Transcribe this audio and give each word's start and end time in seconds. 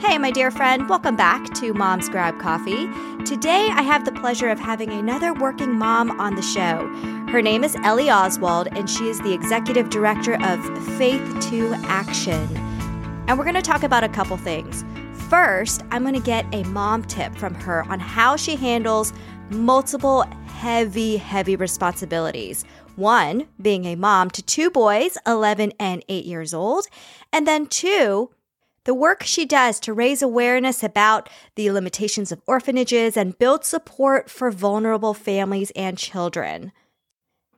Hey, 0.00 0.16
my 0.16 0.30
dear 0.30 0.50
friend, 0.50 0.88
welcome 0.88 1.14
back 1.14 1.52
to 1.56 1.74
Mom's 1.74 2.08
Grab 2.08 2.40
Coffee. 2.40 2.88
Today, 3.26 3.68
I 3.70 3.82
have 3.82 4.06
the 4.06 4.12
pleasure 4.12 4.48
of 4.48 4.58
having 4.58 4.90
another 4.90 5.34
working 5.34 5.74
mom 5.74 6.18
on 6.18 6.36
the 6.36 6.42
show. 6.42 6.86
Her 7.30 7.42
name 7.42 7.62
is 7.62 7.76
Ellie 7.84 8.10
Oswald, 8.10 8.68
and 8.72 8.88
she 8.88 9.10
is 9.10 9.20
the 9.20 9.34
executive 9.34 9.90
director 9.90 10.42
of 10.42 10.58
Faith 10.96 11.22
to 11.50 11.74
Action. 11.84 12.48
And 13.28 13.36
we're 13.36 13.44
going 13.44 13.56
to 13.56 13.62
talk 13.62 13.82
about 13.82 14.02
a 14.02 14.08
couple 14.08 14.38
things. 14.38 14.86
First, 15.28 15.82
I'm 15.90 16.00
going 16.00 16.14
to 16.14 16.20
get 16.20 16.46
a 16.54 16.64
mom 16.64 17.04
tip 17.04 17.34
from 17.34 17.52
her 17.56 17.84
on 17.84 18.00
how 18.00 18.36
she 18.36 18.56
handles 18.56 19.12
multiple 19.50 20.22
heavy, 20.46 21.18
heavy 21.18 21.56
responsibilities. 21.56 22.64
One, 22.96 23.48
being 23.60 23.84
a 23.84 23.96
mom 23.96 24.30
to 24.30 24.42
two 24.42 24.70
boys, 24.70 25.18
11 25.26 25.74
and 25.78 26.02
8 26.08 26.24
years 26.24 26.54
old, 26.54 26.86
and 27.34 27.46
then 27.46 27.66
two, 27.66 28.30
the 28.84 28.94
work 28.94 29.22
she 29.22 29.44
does 29.44 29.78
to 29.80 29.92
raise 29.92 30.22
awareness 30.22 30.82
about 30.82 31.28
the 31.54 31.70
limitations 31.70 32.32
of 32.32 32.42
orphanages 32.46 33.16
and 33.16 33.38
build 33.38 33.64
support 33.64 34.30
for 34.30 34.50
vulnerable 34.50 35.14
families 35.14 35.70
and 35.76 35.98
children. 35.98 36.72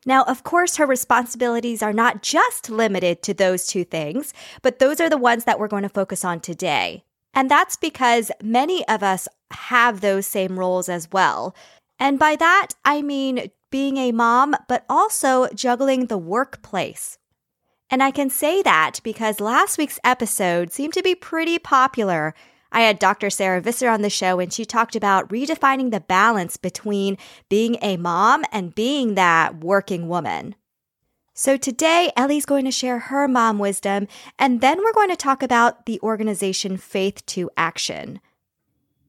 Now, 0.04 0.24
of 0.24 0.42
course, 0.42 0.76
her 0.76 0.86
responsibilities 0.86 1.82
are 1.82 1.92
not 1.92 2.22
just 2.22 2.68
limited 2.68 3.22
to 3.22 3.34
those 3.34 3.66
two 3.66 3.84
things, 3.84 4.34
but 4.60 4.78
those 4.78 5.00
are 5.00 5.08
the 5.08 5.16
ones 5.16 5.44
that 5.44 5.60
we're 5.60 5.68
going 5.68 5.84
to 5.84 5.88
focus 5.88 6.24
on 6.24 6.40
today. 6.40 7.04
And 7.34 7.50
that's 7.50 7.76
because 7.76 8.30
many 8.42 8.86
of 8.88 9.02
us 9.02 9.28
have 9.52 10.00
those 10.00 10.26
same 10.26 10.58
roles 10.58 10.88
as 10.88 11.08
well. 11.12 11.54
And 11.98 12.18
by 12.18 12.36
that, 12.36 12.68
I 12.84 13.02
mean 13.02 13.50
being 13.70 13.96
a 13.96 14.12
mom, 14.12 14.56
but 14.68 14.84
also 14.88 15.48
juggling 15.54 16.06
the 16.06 16.18
workplace, 16.18 17.18
and 17.92 18.02
I 18.02 18.10
can 18.10 18.30
say 18.30 18.62
that 18.62 19.00
because 19.04 19.38
last 19.38 19.76
week's 19.76 20.00
episode 20.02 20.72
seemed 20.72 20.94
to 20.94 21.02
be 21.02 21.14
pretty 21.14 21.58
popular. 21.58 22.34
I 22.72 22.80
had 22.80 22.98
Dr. 22.98 23.28
Sarah 23.28 23.60
Visser 23.60 23.90
on 23.90 24.00
the 24.00 24.08
show 24.08 24.40
and 24.40 24.50
she 24.50 24.64
talked 24.64 24.96
about 24.96 25.28
redefining 25.28 25.90
the 25.90 26.00
balance 26.00 26.56
between 26.56 27.18
being 27.50 27.76
a 27.82 27.98
mom 27.98 28.46
and 28.50 28.74
being 28.74 29.14
that 29.14 29.62
working 29.62 30.08
woman. 30.08 30.54
So 31.34 31.58
today, 31.58 32.10
Ellie's 32.16 32.46
going 32.46 32.64
to 32.64 32.70
share 32.70 32.98
her 32.98 33.26
mom 33.26 33.58
wisdom, 33.58 34.06
and 34.38 34.60
then 34.60 34.78
we're 34.78 34.92
going 34.92 35.08
to 35.08 35.16
talk 35.16 35.42
about 35.42 35.86
the 35.86 35.98
organization 36.00 36.76
Faith 36.76 37.24
to 37.26 37.50
Action. 37.56 38.20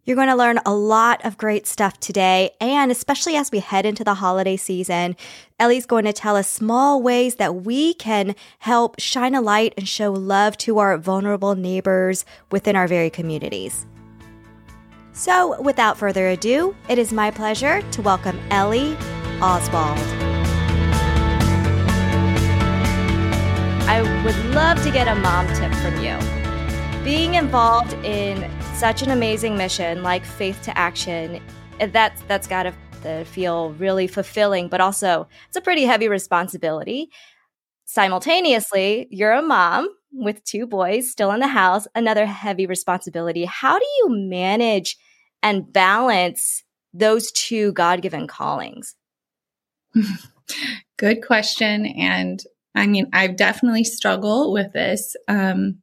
You're 0.05 0.17
going 0.17 0.27
to 0.27 0.35
learn 0.35 0.59
a 0.65 0.75
lot 0.75 1.23
of 1.23 1.37
great 1.37 1.65
stuff 1.65 1.97
today, 2.01 2.51
and 2.59 2.91
especially 2.91 3.37
as 3.37 3.51
we 3.51 3.59
head 3.59 3.85
into 3.85 4.03
the 4.03 4.15
holiday 4.15 4.57
season, 4.57 5.15
Ellie's 5.61 5.85
going 5.85 6.03
to 6.03 6.11
tell 6.11 6.35
us 6.35 6.51
small 6.51 7.01
ways 7.01 7.35
that 7.35 7.63
we 7.63 7.93
can 7.93 8.35
help 8.59 8.99
shine 8.99 9.33
a 9.33 9.39
light 9.39 9.73
and 9.77 9.87
show 9.87 10.11
love 10.11 10.57
to 10.57 10.79
our 10.79 10.97
vulnerable 10.97 11.55
neighbors 11.55 12.25
within 12.51 12.75
our 12.75 12.85
very 12.85 13.09
communities. 13.09 13.85
So, 15.13 15.61
without 15.61 15.97
further 15.97 16.27
ado, 16.27 16.75
it 16.89 16.99
is 16.99 17.13
my 17.13 17.31
pleasure 17.31 17.81
to 17.91 18.01
welcome 18.01 18.37
Ellie 18.49 18.97
Oswald. 19.41 19.97
I 23.87 24.01
would 24.25 24.53
love 24.53 24.83
to 24.83 24.91
get 24.91 25.07
a 25.07 25.15
mom 25.15 25.47
tip 25.55 25.71
from 25.75 26.03
you. 26.03 26.17
Being 27.05 27.35
involved 27.35 27.93
in 28.03 28.51
such 28.73 29.03
an 29.03 29.11
amazing 29.11 29.55
mission 29.55 30.03
like 30.03 30.25
Faith 30.25 30.61
to 30.63 30.77
Action, 30.77 31.41
that's 31.79 32.21
that's 32.23 32.47
got 32.47 32.63
to 32.63 33.25
feel 33.25 33.71
really 33.73 34.07
fulfilling, 34.07 34.67
but 34.67 34.81
also 34.81 35.27
it's 35.47 35.57
a 35.57 35.61
pretty 35.61 35.83
heavy 35.83 36.07
responsibility. 36.07 37.09
Simultaneously, 37.85 39.07
you're 39.11 39.33
a 39.33 39.41
mom 39.41 39.87
with 40.11 40.43
two 40.43 40.65
boys 40.65 41.11
still 41.11 41.31
in 41.31 41.39
the 41.39 41.47
house, 41.47 41.87
another 41.95 42.25
heavy 42.25 42.65
responsibility. 42.65 43.45
How 43.45 43.77
do 43.77 43.85
you 43.99 44.07
manage 44.09 44.97
and 45.41 45.71
balance 45.71 46.63
those 46.93 47.31
two 47.31 47.73
God 47.73 48.01
given 48.01 48.27
callings? 48.27 48.95
Good 50.97 51.25
question. 51.25 51.85
And 51.85 52.41
I 52.73 52.87
mean, 52.87 53.07
I've 53.13 53.35
definitely 53.35 53.83
struggled 53.83 54.53
with 54.53 54.73
this. 54.73 55.15
Um, 55.27 55.82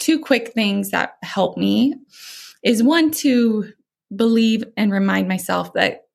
two 0.00 0.18
quick 0.18 0.52
things 0.52 0.90
that 0.90 1.16
help 1.22 1.56
me 1.56 1.94
is 2.64 2.82
one 2.82 3.10
to 3.10 3.72
believe 4.14 4.64
and 4.76 4.90
remind 4.90 5.28
myself 5.28 5.72
that 5.74 6.06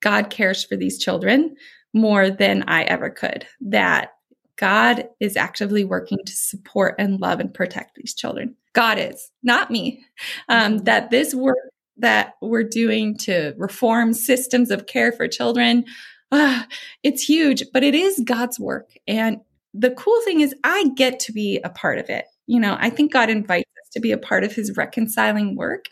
God 0.00 0.30
cares 0.30 0.64
for 0.64 0.76
these 0.76 0.98
children 0.98 1.54
more 1.92 2.30
than 2.30 2.64
I 2.66 2.82
ever 2.82 3.10
could. 3.10 3.46
That 3.60 4.10
God 4.56 5.08
is 5.20 5.36
actively 5.36 5.84
working 5.84 6.18
to 6.24 6.32
support 6.32 6.96
and 6.98 7.20
love 7.20 7.40
and 7.40 7.52
protect 7.52 7.94
these 7.94 8.14
children. 8.14 8.56
God 8.72 8.98
is, 8.98 9.30
not 9.42 9.70
me. 9.70 10.04
Um, 10.48 10.74
mm-hmm. 10.74 10.84
that 10.84 11.10
this 11.10 11.34
work 11.34 11.58
that 11.96 12.34
we're 12.42 12.64
doing 12.64 13.16
to 13.16 13.54
reform 13.56 14.12
systems 14.12 14.70
of 14.70 14.86
care 14.86 15.12
for 15.12 15.28
children, 15.28 15.84
uh, 16.32 16.64
it's 17.02 17.22
huge, 17.22 17.62
but 17.72 17.84
it 17.84 17.94
is 17.94 18.20
God's 18.24 18.58
work. 18.58 18.90
And 19.06 19.40
the 19.72 19.92
cool 19.92 20.20
thing 20.22 20.40
is, 20.40 20.54
I 20.64 20.88
get 20.96 21.20
to 21.20 21.32
be 21.32 21.60
a 21.64 21.70
part 21.70 21.98
of 21.98 22.08
it 22.08 22.26
you 22.46 22.60
know, 22.60 22.76
I 22.78 22.90
think 22.90 23.12
God 23.12 23.30
invites 23.30 23.70
us 23.82 23.90
to 23.92 24.00
be 24.00 24.12
a 24.12 24.18
part 24.18 24.44
of 24.44 24.54
his 24.54 24.76
reconciling 24.76 25.56
work. 25.56 25.86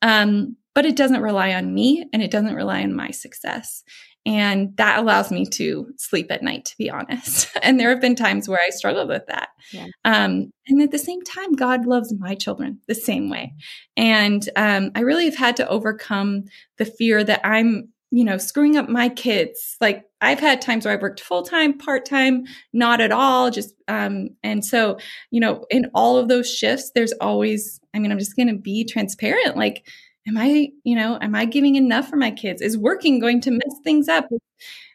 Um, 0.00 0.56
but 0.74 0.86
it 0.86 0.96
doesn't 0.96 1.20
rely 1.20 1.52
on 1.52 1.74
me 1.74 2.06
and 2.12 2.22
it 2.22 2.30
doesn't 2.30 2.54
rely 2.54 2.82
on 2.82 2.94
my 2.94 3.10
success. 3.10 3.84
And 4.24 4.76
that 4.76 5.00
allows 5.00 5.32
me 5.32 5.44
to 5.46 5.88
sleep 5.96 6.30
at 6.30 6.42
night, 6.42 6.64
to 6.66 6.76
be 6.78 6.88
honest. 6.88 7.48
and 7.62 7.78
there 7.78 7.90
have 7.90 8.00
been 8.00 8.14
times 8.14 8.48
where 8.48 8.60
I 8.64 8.70
struggled 8.70 9.08
with 9.08 9.26
that. 9.26 9.48
Yeah. 9.72 9.86
Um, 10.04 10.52
and 10.68 10.80
at 10.80 10.92
the 10.92 10.98
same 10.98 11.22
time, 11.22 11.54
God 11.54 11.86
loves 11.86 12.14
my 12.18 12.34
children 12.34 12.80
the 12.86 12.94
same 12.94 13.30
way. 13.30 13.54
And 13.96 14.48
um, 14.54 14.92
I 14.94 15.00
really 15.00 15.24
have 15.24 15.36
had 15.36 15.56
to 15.56 15.68
overcome 15.68 16.44
the 16.78 16.84
fear 16.84 17.24
that 17.24 17.40
I'm 17.44 17.88
you 18.12 18.24
know, 18.24 18.36
screwing 18.36 18.76
up 18.76 18.90
my 18.90 19.08
kids. 19.08 19.76
Like 19.80 20.04
I've 20.20 20.38
had 20.38 20.60
times 20.60 20.84
where 20.84 20.92
I've 20.92 21.00
worked 21.00 21.20
full 21.20 21.42
time, 21.42 21.78
part 21.78 22.04
time, 22.04 22.44
not 22.74 23.00
at 23.00 23.10
all. 23.10 23.50
Just, 23.50 23.74
um, 23.88 24.28
and 24.42 24.62
so, 24.62 24.98
you 25.30 25.40
know, 25.40 25.64
in 25.70 25.90
all 25.94 26.18
of 26.18 26.28
those 26.28 26.48
shifts, 26.48 26.92
there's 26.94 27.12
always, 27.22 27.80
I 27.94 27.98
mean, 27.98 28.12
I'm 28.12 28.18
just 28.18 28.36
going 28.36 28.48
to 28.48 28.58
be 28.58 28.84
transparent. 28.84 29.56
Like, 29.56 29.88
am 30.28 30.36
I, 30.36 30.68
you 30.84 30.94
know, 30.94 31.18
am 31.22 31.34
I 31.34 31.46
giving 31.46 31.76
enough 31.76 32.08
for 32.08 32.16
my 32.16 32.30
kids? 32.30 32.60
Is 32.60 32.76
working 32.76 33.18
going 33.18 33.40
to 33.40 33.50
mess 33.50 33.80
things 33.82 34.08
up? 34.08 34.28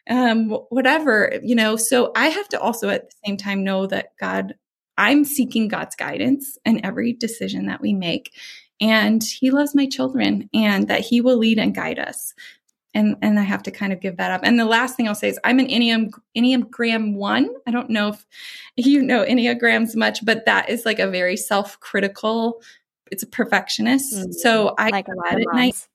Um, 0.08 0.50
whatever, 0.70 1.40
you 1.42 1.56
know, 1.56 1.74
so 1.74 2.12
I 2.14 2.28
have 2.28 2.48
to 2.50 2.60
also 2.60 2.88
at 2.88 3.10
the 3.10 3.16
same 3.26 3.36
time 3.36 3.64
know 3.64 3.88
that 3.88 4.12
God, 4.20 4.54
I'm 4.96 5.24
seeking 5.24 5.66
God's 5.66 5.96
guidance 5.96 6.56
in 6.64 6.84
every 6.86 7.14
decision 7.14 7.66
that 7.66 7.80
we 7.80 7.92
make 7.92 8.30
and 8.80 9.22
he 9.22 9.50
loves 9.50 9.74
my 9.74 9.86
children 9.86 10.48
and 10.54 10.88
that 10.88 11.00
he 11.00 11.20
will 11.20 11.36
lead 11.36 11.58
and 11.58 11.74
guide 11.74 11.98
us 11.98 12.32
and 12.98 13.16
and 13.22 13.38
I 13.38 13.44
have 13.44 13.62
to 13.62 13.70
kind 13.70 13.92
of 13.92 14.00
give 14.00 14.16
that 14.16 14.32
up. 14.32 14.40
And 14.42 14.58
the 14.58 14.64
last 14.64 14.96
thing 14.96 15.06
I'll 15.06 15.14
say 15.14 15.28
is 15.28 15.38
I'm 15.44 15.60
an 15.60 15.68
Enneagram 15.68 16.10
Enneagram 16.36 17.14
one. 17.14 17.48
I 17.66 17.70
don't 17.70 17.90
know 17.90 18.08
if 18.08 18.26
you 18.76 19.02
know 19.02 19.24
Enneagrams 19.24 19.94
much, 19.94 20.24
but 20.24 20.44
that 20.46 20.68
is 20.68 20.84
like 20.84 20.98
a 20.98 21.08
very 21.08 21.36
self 21.36 21.78
critical. 21.78 22.60
It's 23.10 23.22
a 23.22 23.26
perfectionist. 23.26 24.14
Mm-hmm. 24.14 24.32
So 24.32 24.74
I 24.78 24.90
like 24.90 25.06
a 25.08 25.14
lot 25.14 25.40
at 25.40 25.46
night. 25.54 25.88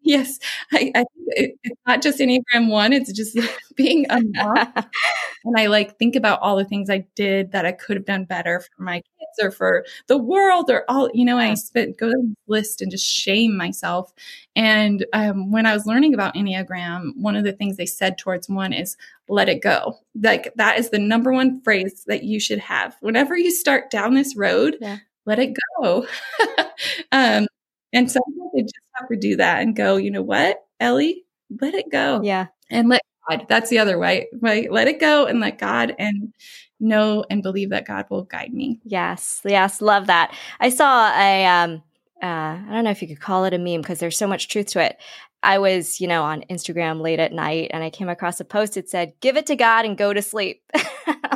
Yes, 0.00 0.38
I, 0.70 0.92
I 0.94 1.04
it, 1.28 1.52
it's 1.62 1.80
not 1.86 2.02
just 2.02 2.18
Enneagram 2.18 2.68
one; 2.68 2.92
it's 2.92 3.12
just 3.12 3.38
being 3.76 4.04
a 4.10 4.20
mom. 4.20 4.56
and 5.44 5.56
I 5.56 5.66
like 5.66 5.98
think 5.98 6.16
about 6.16 6.40
all 6.42 6.56
the 6.56 6.64
things 6.64 6.90
I 6.90 7.06
did 7.14 7.52
that 7.52 7.64
I 7.64 7.72
could 7.72 7.96
have 7.96 8.04
done 8.04 8.24
better 8.24 8.60
for 8.60 8.82
my 8.82 9.02
kids 9.34 9.44
or 9.44 9.50
for 9.50 9.84
the 10.06 10.18
world 10.18 10.70
or 10.70 10.84
all. 10.88 11.10
You 11.14 11.24
know, 11.24 11.38
I 11.38 11.54
spent 11.54 11.98
go 11.98 12.06
down 12.06 12.36
the 12.46 12.52
list 12.52 12.80
and 12.80 12.90
just 12.90 13.06
shame 13.06 13.56
myself. 13.56 14.12
And 14.56 15.04
um, 15.12 15.50
when 15.50 15.66
I 15.66 15.74
was 15.74 15.86
learning 15.86 16.14
about 16.14 16.34
Enneagram, 16.34 17.16
one 17.16 17.36
of 17.36 17.44
the 17.44 17.52
things 17.52 17.76
they 17.76 17.86
said 17.86 18.18
towards 18.18 18.48
one 18.48 18.72
is 18.72 18.96
"let 19.28 19.48
it 19.48 19.62
go." 19.62 19.98
Like 20.20 20.52
that 20.56 20.78
is 20.78 20.90
the 20.90 20.98
number 20.98 21.32
one 21.32 21.60
phrase 21.62 22.04
that 22.06 22.24
you 22.24 22.40
should 22.40 22.60
have 22.60 22.96
whenever 23.00 23.36
you 23.36 23.50
start 23.50 23.90
down 23.90 24.14
this 24.14 24.36
road. 24.36 24.76
Yeah. 24.80 24.98
Let 25.26 25.38
it 25.38 25.56
go. 25.80 26.06
um, 27.12 27.46
and 27.92 28.10
sometimes 28.10 28.52
I 28.58 28.60
just 28.60 28.74
have 28.94 29.08
to 29.08 29.16
do 29.16 29.36
that 29.36 29.62
and 29.62 29.74
go, 29.74 29.96
you 29.96 30.10
know 30.10 30.20
what, 30.20 30.58
Ellie, 30.80 31.24
let 31.62 31.72
it 31.72 31.90
go. 31.90 32.20
Yeah. 32.22 32.48
And 32.70 32.90
let 32.90 33.00
God, 33.30 33.46
that's 33.48 33.70
the 33.70 33.78
other 33.78 33.98
way, 33.98 34.28
right? 34.40 34.70
Let 34.70 34.88
it 34.88 35.00
go 35.00 35.24
and 35.24 35.40
let 35.40 35.58
God 35.58 35.94
and 35.98 36.34
know 36.80 37.24
and 37.30 37.42
believe 37.42 37.70
that 37.70 37.86
God 37.86 38.06
will 38.10 38.24
guide 38.24 38.52
me. 38.52 38.80
Yes. 38.84 39.40
Yes. 39.44 39.80
Love 39.80 40.06
that. 40.06 40.34
I 40.60 40.68
saw 40.68 41.12
a, 41.16 41.46
um, 41.46 41.82
uh, 42.22 42.26
I 42.26 42.66
don't 42.70 42.84
know 42.84 42.90
if 42.90 43.02
you 43.02 43.08
could 43.08 43.20
call 43.20 43.44
it 43.44 43.54
a 43.54 43.58
meme 43.58 43.82
because 43.82 43.98
there's 43.98 44.18
so 44.18 44.26
much 44.26 44.48
truth 44.48 44.66
to 44.68 44.84
it. 44.84 44.96
I 45.42 45.58
was, 45.58 46.00
you 46.00 46.08
know, 46.08 46.22
on 46.22 46.44
Instagram 46.50 47.02
late 47.02 47.20
at 47.20 47.32
night 47.32 47.70
and 47.72 47.84
I 47.84 47.90
came 47.90 48.08
across 48.08 48.40
a 48.40 48.44
post 48.44 48.74
that 48.74 48.88
said, 48.88 49.12
give 49.20 49.36
it 49.36 49.46
to 49.46 49.56
God 49.56 49.84
and 49.84 49.96
go 49.96 50.12
to 50.12 50.22
sleep. 50.22 50.62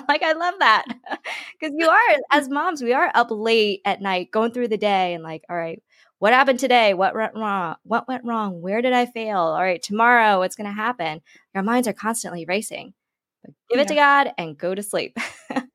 like, 0.09 0.23
I 0.23 0.33
love 0.33 0.55
that. 0.61 0.85
Because 1.61 1.75
you 1.77 1.89
are, 1.89 2.17
as 2.31 2.49
moms, 2.49 2.83
we 2.83 2.93
are 2.93 3.11
up 3.17 3.33
late 3.33 3.81
at 3.85 4.01
night 4.01 4.31
going 4.31 4.53
through 4.53 4.69
the 4.69 4.77
day 4.77 5.13
and 5.13 5.25
like, 5.25 5.43
all 5.51 5.57
right, 5.57 5.83
what 6.21 6.33
happened 6.33 6.61
today? 6.61 6.95
What 6.95 7.17
went 7.17 7.35
wrong? 7.35 7.75
What 7.83 8.07
went 8.07 8.25
wrong? 8.25 8.61
Where 8.61 8.81
did 8.81 8.93
I 8.93 9.07
fail? 9.07 9.39
All 9.39 9.61
right, 9.61 9.83
tomorrow, 9.83 10.39
what's 10.39 10.55
going 10.55 10.69
to 10.69 10.73
happen? 10.73 11.21
Our 11.57 11.65
minds 11.65 11.89
are 11.89 11.93
constantly 11.93 12.45
racing. 12.45 12.95
But 13.43 13.55
give 13.71 13.81
it 13.81 13.89
to 13.89 13.95
God 13.95 14.33
and 14.39 14.57
go 14.57 14.75
to 14.75 14.83
sleep. 14.83 15.17
yeah. 15.51 15.59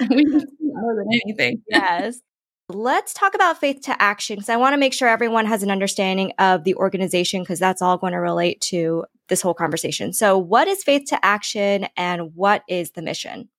We 0.10 0.24
need 0.24 0.46
more 0.60 0.96
than 0.96 1.06
anything. 1.24 1.62
yes. 1.68 2.20
Let's 2.70 3.12
talk 3.12 3.34
about 3.34 3.58
Faith 3.58 3.82
to 3.82 4.02
Action 4.02 4.36
because 4.36 4.48
I 4.48 4.56
want 4.56 4.72
to 4.72 4.78
make 4.78 4.94
sure 4.94 5.06
everyone 5.06 5.44
has 5.44 5.62
an 5.62 5.70
understanding 5.70 6.32
of 6.38 6.64
the 6.64 6.74
organization 6.76 7.42
because 7.42 7.58
that's 7.58 7.82
all 7.82 7.98
going 7.98 8.14
to 8.14 8.18
relate 8.18 8.62
to 8.62 9.04
this 9.28 9.42
whole 9.42 9.52
conversation. 9.52 10.14
So, 10.14 10.38
what 10.38 10.66
is 10.66 10.82
Faith 10.82 11.04
to 11.08 11.24
Action 11.24 11.86
and 11.96 12.34
what 12.34 12.62
is 12.68 12.92
the 12.92 13.02
mission? 13.02 13.50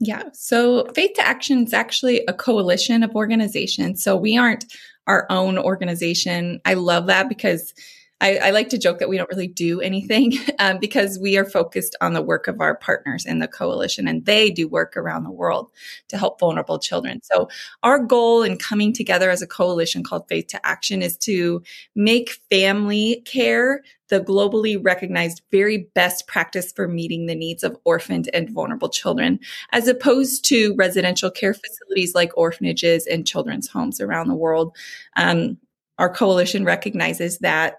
Yeah. 0.00 0.24
So 0.32 0.86
Faith 0.94 1.12
to 1.16 1.26
Action 1.26 1.64
is 1.64 1.74
actually 1.74 2.24
a 2.26 2.32
coalition 2.32 3.02
of 3.02 3.14
organizations. 3.14 4.02
So 4.02 4.16
we 4.16 4.36
aren't 4.36 4.64
our 5.06 5.26
own 5.28 5.58
organization. 5.58 6.60
I 6.64 6.74
love 6.74 7.06
that 7.06 7.28
because 7.28 7.74
I, 8.20 8.36
I, 8.36 8.50
like 8.50 8.68
to 8.70 8.78
joke 8.78 8.98
that 8.98 9.08
we 9.08 9.16
don't 9.16 9.30
really 9.30 9.48
do 9.48 9.80
anything 9.80 10.34
um, 10.58 10.78
because 10.78 11.18
we 11.18 11.36
are 11.38 11.44
focused 11.44 11.96
on 12.00 12.12
the 12.12 12.22
work 12.22 12.48
of 12.48 12.60
our 12.60 12.76
partners 12.76 13.24
in 13.24 13.38
the 13.38 13.48
coalition 13.48 14.06
and 14.06 14.24
they 14.24 14.50
do 14.50 14.68
work 14.68 14.96
around 14.96 15.24
the 15.24 15.30
world 15.30 15.70
to 16.08 16.18
help 16.18 16.38
vulnerable 16.38 16.78
children. 16.78 17.22
So 17.22 17.48
our 17.82 17.98
goal 17.98 18.42
in 18.42 18.58
coming 18.58 18.92
together 18.92 19.30
as 19.30 19.42
a 19.42 19.46
coalition 19.46 20.02
called 20.02 20.28
Faith 20.28 20.48
to 20.48 20.66
Action 20.66 21.02
is 21.02 21.16
to 21.18 21.62
make 21.94 22.38
family 22.50 23.22
care 23.24 23.82
the 24.10 24.20
globally 24.20 24.76
recognized 24.82 25.40
very 25.52 25.88
best 25.94 26.26
practice 26.26 26.72
for 26.72 26.88
meeting 26.88 27.26
the 27.26 27.34
needs 27.34 27.62
of 27.62 27.78
orphaned 27.84 28.28
and 28.34 28.50
vulnerable 28.50 28.88
children, 28.88 29.38
as 29.70 29.86
opposed 29.86 30.44
to 30.44 30.74
residential 30.76 31.30
care 31.30 31.54
facilities 31.54 32.14
like 32.14 32.36
orphanages 32.36 33.06
and 33.06 33.26
children's 33.26 33.68
homes 33.68 34.00
around 34.00 34.26
the 34.26 34.34
world. 34.34 34.76
Um, 35.16 35.58
our 35.98 36.12
coalition 36.12 36.64
recognizes 36.64 37.38
that 37.38 37.76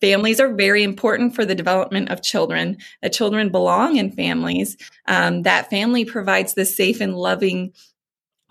families 0.00 0.40
are 0.40 0.52
very 0.52 0.82
important 0.82 1.34
for 1.34 1.44
the 1.44 1.54
development 1.54 2.10
of 2.10 2.22
children 2.22 2.76
that 3.02 3.12
children 3.12 3.50
belong 3.50 3.96
in 3.96 4.10
families 4.10 4.76
um, 5.06 5.42
that 5.42 5.70
family 5.70 6.04
provides 6.04 6.54
the 6.54 6.64
safe 6.64 7.00
and 7.00 7.14
loving 7.14 7.72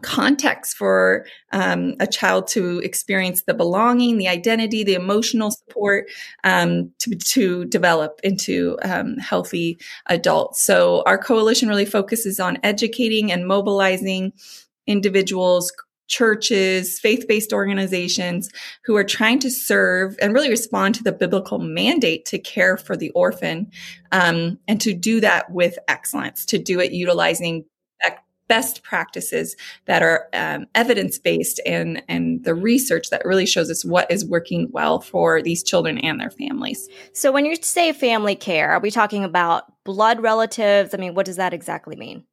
context 0.02 0.78
for 0.78 1.26
um, 1.52 1.96
a 2.00 2.08
child 2.08 2.48
to 2.48 2.80
experience 2.80 3.44
the 3.44 3.54
belonging 3.54 4.18
the 4.18 4.28
identity 4.28 4.84
the 4.84 4.94
emotional 4.94 5.52
support 5.52 6.08
um, 6.44 6.92
to, 7.00 7.16
to 7.16 7.66
develop 7.66 8.20
into 8.24 8.78
um, 8.84 9.18
healthy 9.18 9.78
adults. 10.08 10.64
So 10.64 11.04
our 11.06 11.18
coalition 11.18 11.68
really 11.68 11.86
focuses 11.86 12.40
on 12.40 12.58
educating 12.64 13.32
and 13.32 13.48
mobilizing 13.48 14.34
individuals 14.88 15.72
churches, 16.10 17.00
faith 17.00 17.28
based 17.28 17.54
organizations 17.54 18.50
who 18.84 18.98
are 18.98 19.04
trying 19.04 19.40
to 19.40 19.50
serve 19.50 20.18
and 20.22 20.34
really 20.34 20.50
respond 20.50 20.96
to 20.96 21.04
the 21.04 21.14
biblical 21.14 21.60
mandate 21.60 22.26
to 22.26 22.38
care 22.38 22.76
for 22.76 22.98
the 22.98 23.12
orphan 23.12 23.72
um, 24.12 24.60
and 24.68 24.82
to 24.82 24.94
do 24.94 25.22
that 25.22 25.50
with 25.52 25.80
excellence, 25.88 26.46
to 26.46 26.58
do 26.58 26.80
it 26.80 26.92
utilizing 26.92 27.64
best 28.50 28.84
practices 28.84 29.56
that 29.86 30.02
are 30.02 30.28
um, 30.34 30.66
evidence 30.76 31.18
based 31.18 31.62
and 31.66 32.04
and 32.10 32.44
the 32.44 32.56
research 32.56 33.12
that 33.12 33.24
really 33.24 33.46
shows 33.46 33.70
us 33.70 33.86
what 33.86 34.12
is 34.12 34.26
working 34.26 34.68
well 34.72 35.00
for 35.00 35.42
these 35.42 35.64
children 35.64 35.98
and 36.00 36.20
their 36.20 36.32
families. 36.32 36.90
So 37.14 37.32
when 37.32 37.46
you 37.46 37.56
say 37.62 37.94
family 37.94 38.36
care, 38.36 38.72
are 38.72 38.80
we 38.82 38.92
talking 38.92 39.24
about 39.24 39.72
blood 39.86 40.22
relatives? 40.22 40.94
I 40.94 40.98
mean, 40.98 41.14
what 41.14 41.28
does 41.28 41.38
that 41.38 41.54
exactly 41.54 41.96
mean? 41.96 42.26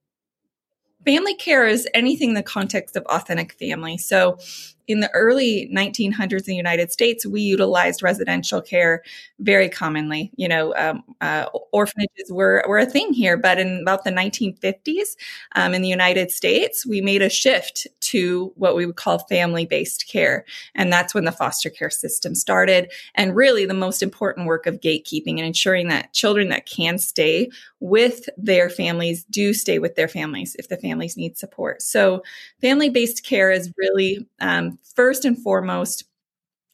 Family 1.07 1.35
care 1.35 1.67
is 1.67 1.89
anything 1.95 2.31
in 2.31 2.35
the 2.35 2.43
context 2.43 2.97
of 2.97 3.07
authentic 3.07 3.53
family. 3.53 3.97
So 3.97 4.39
in 4.89 5.01
the 5.01 5.11
early 5.15 5.69
1900s 5.73 6.41
in 6.47 6.53
the 6.53 6.57
United 6.57 6.93
States, 6.93 7.27
we 7.27 7.41
utilized 7.41 8.03
residential 8.03 8.61
care 8.61 9.03
very 9.41 9.69
commonly. 9.69 10.31
You 10.37 10.49
know, 10.49 10.75
um, 10.77 11.03
uh, 11.21 11.47
orphanages 11.73 12.31
were, 12.31 12.65
were 12.69 12.79
a 12.79 12.87
thing 12.87 13.13
here, 13.13 13.37
but 13.37 13.59
in 13.59 13.81
about 13.83 14.05
the 14.05 14.11
1950s 14.11 15.17
um, 15.55 15.75
in 15.75 15.83
the 15.83 15.89
United 15.89 16.31
States, 16.31 16.87
we 16.87 17.01
made 17.01 17.23
a 17.23 17.29
shift 17.29 17.87
to 18.01 18.53
what 18.57 18.77
we 18.77 18.87
would 18.87 18.97
call 18.97 19.19
family 19.21 19.67
based 19.67 20.09
care. 20.09 20.45
And 20.75 20.93
that's 20.93 21.15
when 21.15 21.25
the 21.25 21.33
foster 21.33 21.71
care 21.71 21.91
system 21.91 22.35
started. 22.35 22.93
And 23.15 23.35
really, 23.37 23.67
the 23.67 23.75
most 23.75 24.03
important 24.03 24.47
work 24.47 24.67
of 24.67 24.81
gatekeeping 24.81 25.39
and 25.39 25.41
ensuring 25.47 25.89
that 25.89 26.13
children 26.13 26.49
that 26.51 26.67
can 26.67 26.99
stay 26.99 27.51
with 27.81 28.29
their 28.37 28.71
families 28.71 29.25
do 29.25 29.53
stay 29.53 29.79
with 29.79 29.97
their 29.97 30.09
families 30.09 30.57
if 30.59 30.69
the 30.69 30.77
families 30.77 31.17
need 31.17 31.37
support. 31.37 31.83
So, 31.83 32.23
family 32.61 32.89
based 32.89 33.25
care 33.25 33.51
is 33.51 33.73
really 33.77 34.27
um, 34.41 34.76
first 34.95 35.25
and 35.25 35.39
foremost, 35.39 36.05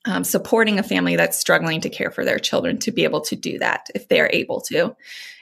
um, 0.05 0.25
supporting 0.25 0.79
a 0.79 0.83
family 0.83 1.17
that's 1.17 1.39
struggling 1.39 1.81
to 1.81 1.89
care 1.89 2.11
for 2.11 2.25
their 2.25 2.39
children 2.39 2.79
to 2.79 2.91
be 2.91 3.05
able 3.05 3.21
to 3.21 3.37
do 3.37 3.59
that 3.59 3.89
if 3.95 4.09
they're 4.09 4.31
able 4.33 4.61
to. 4.63 4.97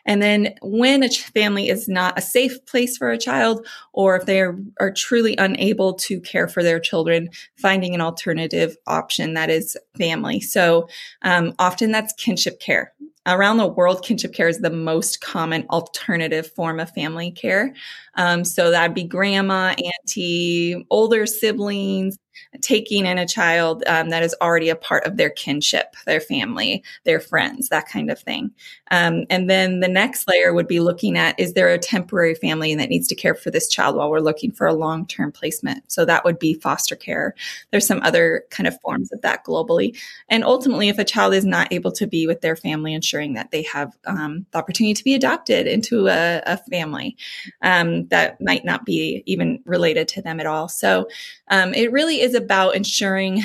And 0.06 0.22
then 0.22 0.54
when 0.62 1.02
a 1.02 1.08
family 1.08 1.68
is 1.68 1.88
not 1.88 2.18
a 2.18 2.22
safe 2.22 2.64
place 2.66 2.96
for 2.96 3.10
a 3.10 3.18
child, 3.18 3.66
or 3.92 4.16
if 4.16 4.26
they 4.26 4.40
are, 4.40 4.58
are 4.78 4.92
truly 4.92 5.36
unable 5.36 5.94
to 5.94 6.20
care 6.20 6.48
for 6.48 6.62
their 6.62 6.80
children, 6.80 7.30
finding 7.56 7.94
an 7.94 8.00
alternative 8.00 8.76
option 8.86 9.34
that 9.34 9.50
is 9.50 9.76
family. 9.96 10.40
So 10.40 10.88
um, 11.22 11.54
often 11.58 11.90
that's 11.90 12.12
kinship 12.14 12.60
care. 12.60 12.92
Around 13.26 13.58
the 13.58 13.66
world, 13.66 14.02
kinship 14.02 14.32
care 14.32 14.48
is 14.48 14.60
the 14.60 14.70
most 14.70 15.20
common 15.20 15.66
alternative 15.70 16.50
form 16.52 16.80
of 16.80 16.90
family 16.90 17.30
care. 17.30 17.74
Um, 18.14 18.44
so 18.44 18.70
that'd 18.70 18.94
be 18.94 19.04
grandma, 19.04 19.74
auntie, 20.02 20.86
older 20.90 21.26
siblings, 21.26 22.16
taking 22.60 23.06
in 23.06 23.18
a 23.18 23.26
child 23.26 23.82
um, 23.86 24.10
that 24.10 24.22
is 24.22 24.34
already 24.40 24.68
a 24.68 24.76
part 24.76 25.04
of 25.06 25.16
their 25.16 25.30
kinship, 25.30 25.94
their 26.06 26.20
family, 26.20 26.82
their 27.04 27.20
friends, 27.20 27.68
that 27.68 27.88
kind 27.88 28.10
of 28.10 28.18
thing. 28.18 28.50
Um, 28.90 29.24
and 29.30 29.48
then 29.48 29.80
the 29.80 29.88
next 29.88 30.28
layer 30.28 30.52
would 30.52 30.66
be 30.66 30.80
looking 30.80 31.16
at 31.16 31.38
is 31.38 31.54
there 31.54 31.68
a 31.68 31.78
temporary 31.78 32.34
family 32.34 32.74
that 32.74 32.88
needs 32.88 33.08
to 33.08 33.14
care 33.14 33.34
for 33.34 33.50
this 33.50 33.68
child 33.68 33.96
while 33.96 34.10
we're 34.10 34.20
looking 34.20 34.52
for 34.52 34.66
a 34.66 34.74
long 34.74 35.06
term 35.06 35.32
placement? 35.32 35.90
So 35.90 36.04
that 36.04 36.24
would 36.24 36.38
be 36.38 36.54
foster 36.54 36.96
care. 36.96 37.34
There's 37.70 37.86
some 37.86 38.02
other 38.02 38.44
kind 38.50 38.66
of 38.66 38.80
forms 38.80 39.12
of 39.12 39.22
that 39.22 39.44
globally. 39.44 39.96
And 40.28 40.44
ultimately, 40.44 40.88
if 40.88 40.98
a 40.98 41.04
child 41.04 41.34
is 41.34 41.44
not 41.44 41.72
able 41.72 41.92
to 41.92 42.06
be 42.06 42.26
with 42.26 42.40
their 42.40 42.56
family, 42.56 42.94
ensuring 42.94 43.34
that 43.34 43.50
they 43.50 43.62
have 43.62 43.96
um, 44.06 44.46
the 44.50 44.58
opportunity 44.58 44.94
to 44.94 45.04
be 45.04 45.14
adopted 45.14 45.66
into 45.66 46.08
a, 46.08 46.42
a 46.46 46.56
family 46.56 47.16
um, 47.62 48.06
that 48.08 48.40
might 48.40 48.64
not 48.64 48.84
be 48.84 49.22
even 49.26 49.60
related 49.64 50.08
to 50.08 50.22
them 50.22 50.40
at 50.40 50.46
all. 50.46 50.68
So 50.68 51.08
um, 51.48 51.74
it 51.74 51.92
really 51.92 52.20
is 52.20 52.29
about 52.34 52.76
ensuring. 52.76 53.42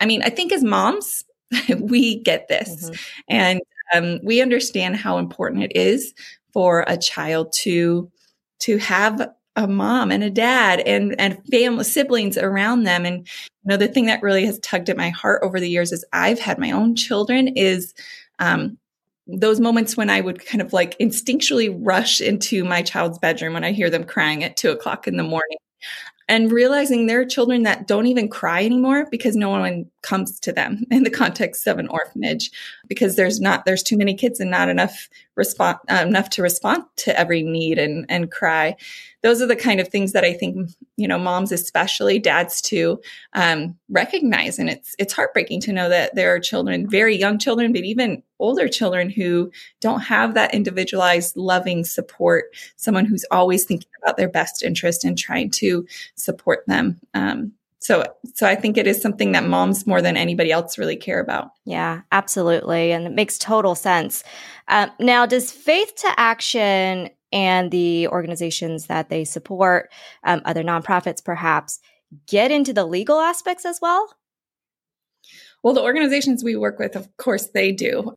I 0.00 0.06
mean, 0.06 0.22
I 0.22 0.30
think 0.30 0.52
as 0.52 0.64
moms, 0.64 1.24
we 1.78 2.20
get 2.20 2.48
this, 2.48 2.86
mm-hmm. 2.86 2.94
and 3.28 3.60
um, 3.94 4.20
we 4.22 4.40
understand 4.40 4.96
how 4.96 5.18
important 5.18 5.64
it 5.64 5.76
is 5.76 6.14
for 6.52 6.84
a 6.86 6.96
child 6.96 7.52
to 7.60 8.10
to 8.60 8.78
have 8.78 9.30
a 9.56 9.68
mom 9.68 10.10
and 10.10 10.24
a 10.24 10.30
dad 10.30 10.80
and 10.80 11.14
and 11.20 11.40
family 11.50 11.84
siblings 11.84 12.36
around 12.36 12.84
them 12.84 13.04
and 13.04 13.18
you 13.18 13.68
know 13.68 13.76
the 13.76 13.86
thing 13.86 14.06
that 14.06 14.22
really 14.22 14.44
has 14.44 14.58
tugged 14.60 14.90
at 14.90 14.96
my 14.96 15.10
heart 15.10 15.40
over 15.44 15.60
the 15.60 15.70
years 15.70 15.92
as 15.92 16.04
i've 16.12 16.40
had 16.40 16.58
my 16.58 16.72
own 16.72 16.96
children 16.96 17.46
is 17.48 17.94
um, 18.40 18.78
those 19.26 19.60
moments 19.60 19.96
when 19.96 20.10
I 20.10 20.20
would 20.20 20.44
kind 20.44 20.60
of 20.60 20.72
like 20.72 20.98
instinctually 20.98 21.74
rush 21.80 22.20
into 22.20 22.64
my 22.64 22.82
child's 22.82 23.18
bedroom 23.18 23.54
when 23.54 23.64
I 23.64 23.72
hear 23.72 23.90
them 23.90 24.04
crying 24.04 24.44
at 24.44 24.56
two 24.56 24.70
o'clock 24.70 25.08
in 25.08 25.16
the 25.16 25.22
morning 25.22 25.58
and 26.28 26.50
realizing 26.50 27.06
there 27.06 27.20
are 27.20 27.26
children 27.26 27.62
that 27.64 27.86
don't 27.86 28.06
even 28.06 28.28
cry 28.28 28.64
anymore 28.64 29.06
because 29.10 29.36
no 29.36 29.50
one 29.50 29.86
comes 30.02 30.40
to 30.40 30.52
them 30.52 30.84
in 30.90 31.04
the 31.04 31.10
context 31.10 31.66
of 31.66 31.78
an 31.78 31.88
orphanage 31.88 32.50
because 32.88 33.16
there's 33.16 33.40
not 33.40 33.64
there's 33.64 33.82
too 33.82 33.96
many 33.96 34.14
kids 34.14 34.40
and 34.40 34.50
not 34.50 34.68
enough 34.68 35.08
respond 35.36 35.78
uh, 35.90 36.04
enough 36.06 36.30
to 36.30 36.42
respond 36.42 36.84
to 36.96 37.18
every 37.18 37.42
need 37.42 37.78
and 37.78 38.06
and 38.08 38.30
cry. 38.30 38.76
Those 39.22 39.40
are 39.40 39.46
the 39.46 39.56
kind 39.56 39.80
of 39.80 39.88
things 39.88 40.12
that 40.12 40.24
I 40.24 40.32
think 40.32 40.70
you 40.96 41.08
know 41.08 41.18
moms 41.18 41.52
especially 41.52 42.18
dads 42.18 42.60
too 42.60 43.00
um, 43.32 43.76
recognize. 43.88 44.58
And 44.58 44.68
it's 44.70 44.94
it's 44.98 45.12
heartbreaking 45.12 45.60
to 45.62 45.72
know 45.72 45.88
that 45.88 46.14
there 46.14 46.34
are 46.34 46.40
children 46.40 46.88
very 46.88 47.16
young 47.16 47.38
children 47.38 47.72
but 47.72 47.82
even 47.82 48.22
older 48.38 48.68
children 48.68 49.08
who 49.08 49.50
don't 49.80 50.00
have 50.00 50.34
that 50.34 50.54
individualized 50.54 51.36
loving 51.36 51.84
support 51.84 52.54
someone 52.76 53.06
who's 53.06 53.24
always 53.30 53.64
thinking 53.64 53.88
about 54.02 54.16
their 54.16 54.28
best 54.28 54.62
interest 54.62 55.04
and 55.04 55.16
trying 55.16 55.50
to 55.50 55.86
support 56.16 56.64
them 56.66 57.00
um, 57.14 57.52
so 57.84 58.02
so 58.34 58.46
i 58.46 58.54
think 58.54 58.76
it 58.76 58.86
is 58.86 59.00
something 59.00 59.32
that 59.32 59.44
moms 59.44 59.86
more 59.86 60.02
than 60.02 60.16
anybody 60.16 60.50
else 60.50 60.78
really 60.78 60.96
care 60.96 61.20
about 61.20 61.50
yeah 61.64 62.00
absolutely 62.12 62.92
and 62.92 63.06
it 63.06 63.12
makes 63.12 63.38
total 63.38 63.74
sense 63.74 64.24
um, 64.68 64.90
now 64.98 65.26
does 65.26 65.50
faith 65.50 65.94
to 65.96 66.12
action 66.16 67.10
and 67.34 67.72
the 67.72 68.06
organizations 68.08 68.86
that 68.86 69.10
they 69.10 69.24
support, 69.24 69.92
um, 70.22 70.40
other 70.44 70.62
nonprofits 70.62 71.22
perhaps, 71.22 71.80
get 72.28 72.50
into 72.52 72.72
the 72.72 72.86
legal 72.86 73.18
aspects 73.18 73.66
as 73.66 73.80
well? 73.82 74.14
Well, 75.64 75.74
the 75.74 75.82
organizations 75.82 76.44
we 76.44 76.56
work 76.56 76.78
with, 76.78 76.94
of 76.94 77.08
course, 77.16 77.48
they 77.48 77.72
do. 77.72 78.16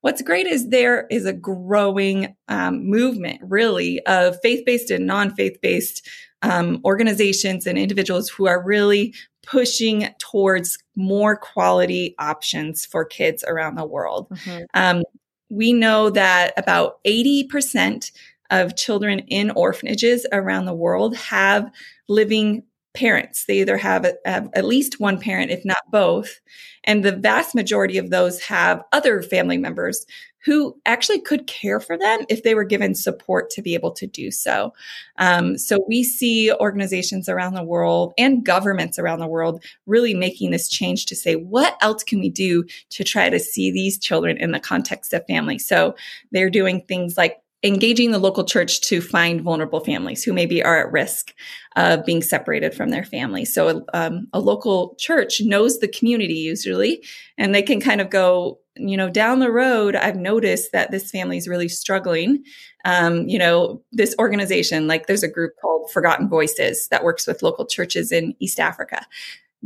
What's 0.00 0.22
great 0.22 0.46
is 0.46 0.68
there 0.68 1.06
is 1.10 1.26
a 1.26 1.32
growing 1.32 2.34
um, 2.48 2.88
movement, 2.88 3.40
really, 3.42 4.00
of 4.06 4.38
faith 4.40 4.64
based 4.64 4.90
and 4.90 5.06
non 5.06 5.34
faith 5.34 5.60
based 5.60 6.08
um, 6.42 6.80
organizations 6.84 7.66
and 7.66 7.78
individuals 7.78 8.28
who 8.28 8.46
are 8.46 8.62
really 8.62 9.14
pushing 9.46 10.08
towards 10.18 10.78
more 10.96 11.36
quality 11.36 12.14
options 12.18 12.84
for 12.84 13.04
kids 13.04 13.44
around 13.46 13.76
the 13.76 13.86
world. 13.86 14.28
Mm-hmm. 14.30 14.64
Um, 14.74 15.02
we 15.48 15.72
know 15.72 16.10
that 16.10 16.52
about 16.56 17.02
80% 17.04 18.10
of 18.50 18.76
children 18.76 19.20
in 19.20 19.50
orphanages 19.50 20.26
around 20.32 20.66
the 20.66 20.74
world 20.74 21.16
have 21.16 21.70
living 22.08 22.62
parents. 22.94 23.44
They 23.44 23.60
either 23.60 23.76
have, 23.76 24.06
have, 24.24 24.48
at 24.54 24.64
least 24.64 24.98
one 24.98 25.20
parent, 25.20 25.50
if 25.50 25.64
not 25.64 25.78
both. 25.90 26.40
And 26.84 27.04
the 27.04 27.12
vast 27.12 27.54
majority 27.54 27.98
of 27.98 28.10
those 28.10 28.40
have 28.42 28.82
other 28.92 29.22
family 29.22 29.58
members 29.58 30.06
who 30.44 30.80
actually 30.86 31.20
could 31.20 31.46
care 31.46 31.80
for 31.80 31.98
them 31.98 32.20
if 32.28 32.42
they 32.42 32.54
were 32.54 32.64
given 32.64 32.94
support 32.94 33.50
to 33.50 33.62
be 33.62 33.74
able 33.74 33.90
to 33.90 34.06
do 34.06 34.30
so. 34.30 34.72
Um, 35.18 35.58
so 35.58 35.84
we 35.88 36.04
see 36.04 36.52
organizations 36.52 37.28
around 37.28 37.54
the 37.54 37.64
world 37.64 38.14
and 38.16 38.44
governments 38.44 38.98
around 38.98 39.18
the 39.18 39.26
world 39.26 39.64
really 39.86 40.14
making 40.14 40.52
this 40.52 40.68
change 40.68 41.06
to 41.06 41.16
say, 41.16 41.34
what 41.34 41.76
else 41.80 42.04
can 42.04 42.20
we 42.20 42.28
do 42.28 42.64
to 42.90 43.02
try 43.02 43.28
to 43.28 43.40
see 43.40 43.72
these 43.72 43.98
children 43.98 44.36
in 44.36 44.52
the 44.52 44.60
context 44.60 45.12
of 45.12 45.26
family? 45.26 45.58
So 45.58 45.96
they're 46.30 46.50
doing 46.50 46.80
things 46.82 47.16
like 47.16 47.38
engaging 47.62 48.12
the 48.12 48.18
local 48.18 48.44
church 48.44 48.80
to 48.82 49.00
find 49.00 49.40
vulnerable 49.40 49.80
families 49.80 50.22
who 50.22 50.32
maybe 50.32 50.62
are 50.62 50.78
at 50.78 50.92
risk 50.92 51.34
of 51.74 52.04
being 52.04 52.22
separated 52.22 52.74
from 52.74 52.90
their 52.90 53.04
family. 53.04 53.44
So 53.44 53.84
um, 53.92 54.28
a 54.32 54.38
local 54.38 54.94
church 54.98 55.40
knows 55.40 55.78
the 55.78 55.88
community 55.88 56.34
usually, 56.34 57.02
and 57.36 57.54
they 57.54 57.62
can 57.62 57.80
kind 57.80 58.00
of 58.00 58.10
go, 58.10 58.60
you 58.78 58.96
know, 58.96 59.10
down 59.10 59.38
the 59.38 59.50
road, 59.50 59.96
I've 59.96 60.16
noticed 60.16 60.72
that 60.72 60.90
this 60.90 61.10
family 61.10 61.36
is 61.36 61.48
really 61.48 61.68
struggling. 61.68 62.44
Um, 62.84 63.28
you 63.28 63.38
know, 63.38 63.82
this 63.92 64.14
organization, 64.18 64.86
like 64.86 65.06
there's 65.06 65.22
a 65.22 65.28
group 65.28 65.54
called 65.60 65.90
Forgotten 65.90 66.28
Voices 66.28 66.88
that 66.88 67.04
works 67.04 67.26
with 67.26 67.42
local 67.42 67.66
churches 67.66 68.12
in 68.12 68.34
East 68.38 68.60
Africa 68.60 69.06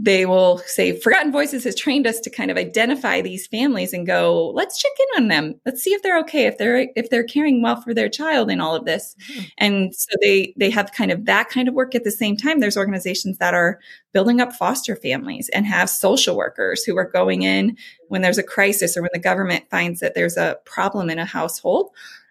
they 0.02 0.24
will 0.24 0.58
say 0.58 0.98
forgotten 0.98 1.30
voices 1.30 1.64
has 1.64 1.74
trained 1.74 2.06
us 2.06 2.20
to 2.20 2.30
kind 2.30 2.50
of 2.50 2.56
identify 2.56 3.20
these 3.20 3.46
families 3.46 3.92
and 3.92 4.06
go 4.06 4.50
let's 4.54 4.80
check 4.80 4.92
in 4.98 5.22
on 5.22 5.28
them. 5.28 5.54
Let's 5.66 5.82
see 5.82 5.90
if 5.90 6.02
they're 6.02 6.18
okay 6.20 6.46
if 6.46 6.56
they're 6.56 6.88
if 6.96 7.10
they're 7.10 7.24
caring 7.24 7.60
well 7.60 7.80
for 7.82 7.92
their 7.92 8.08
child 8.08 8.50
in 8.50 8.60
all 8.60 8.74
of 8.74 8.86
this. 8.86 9.14
Mm-hmm. 9.30 9.44
and 9.58 9.94
so 9.94 10.08
they 10.22 10.54
they 10.56 10.70
have 10.70 10.92
kind 10.92 11.10
of 11.10 11.26
that 11.26 11.50
kind 11.50 11.68
of 11.68 11.74
work 11.74 11.94
at 11.94 12.04
the 12.04 12.10
same 12.10 12.36
time. 12.36 12.60
There's 12.60 12.78
organizations 12.78 13.38
that 13.38 13.52
are 13.52 13.78
building 14.12 14.40
up 14.40 14.52
foster 14.52 14.96
families 14.96 15.50
and 15.50 15.66
have 15.66 15.90
social 15.90 16.36
workers 16.36 16.82
who 16.82 16.96
are 16.96 17.10
going 17.10 17.42
in 17.42 17.76
when 18.08 18.22
there's 18.22 18.38
a 18.38 18.42
crisis 18.42 18.96
or 18.96 19.02
when 19.02 19.10
the 19.12 19.20
government 19.20 19.64
finds 19.70 20.00
that 20.00 20.14
there's 20.14 20.36
a 20.36 20.58
problem 20.64 21.10
in 21.10 21.18
a 21.18 21.24
household 21.26 21.90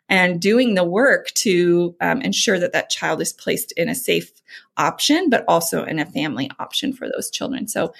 and 0.09 0.41
doing 0.41 0.73
the 0.73 0.83
work 0.83 1.31
to 1.35 1.95
um, 2.01 2.21
ensure 2.21 2.59
that 2.59 2.73
that 2.73 2.89
child 2.89 3.21
is 3.21 3.31
placed 3.31 3.71
in 3.73 3.87
a 3.87 3.95
safe 3.95 4.31
option, 4.77 5.29
but 5.29 5.45
also 5.47 5.83
in 5.83 5.99
a 5.99 6.05
family 6.05 6.49
option 6.59 6.91
for 6.91 7.07
those 7.07 7.29
children. 7.29 7.67
So 7.67 7.93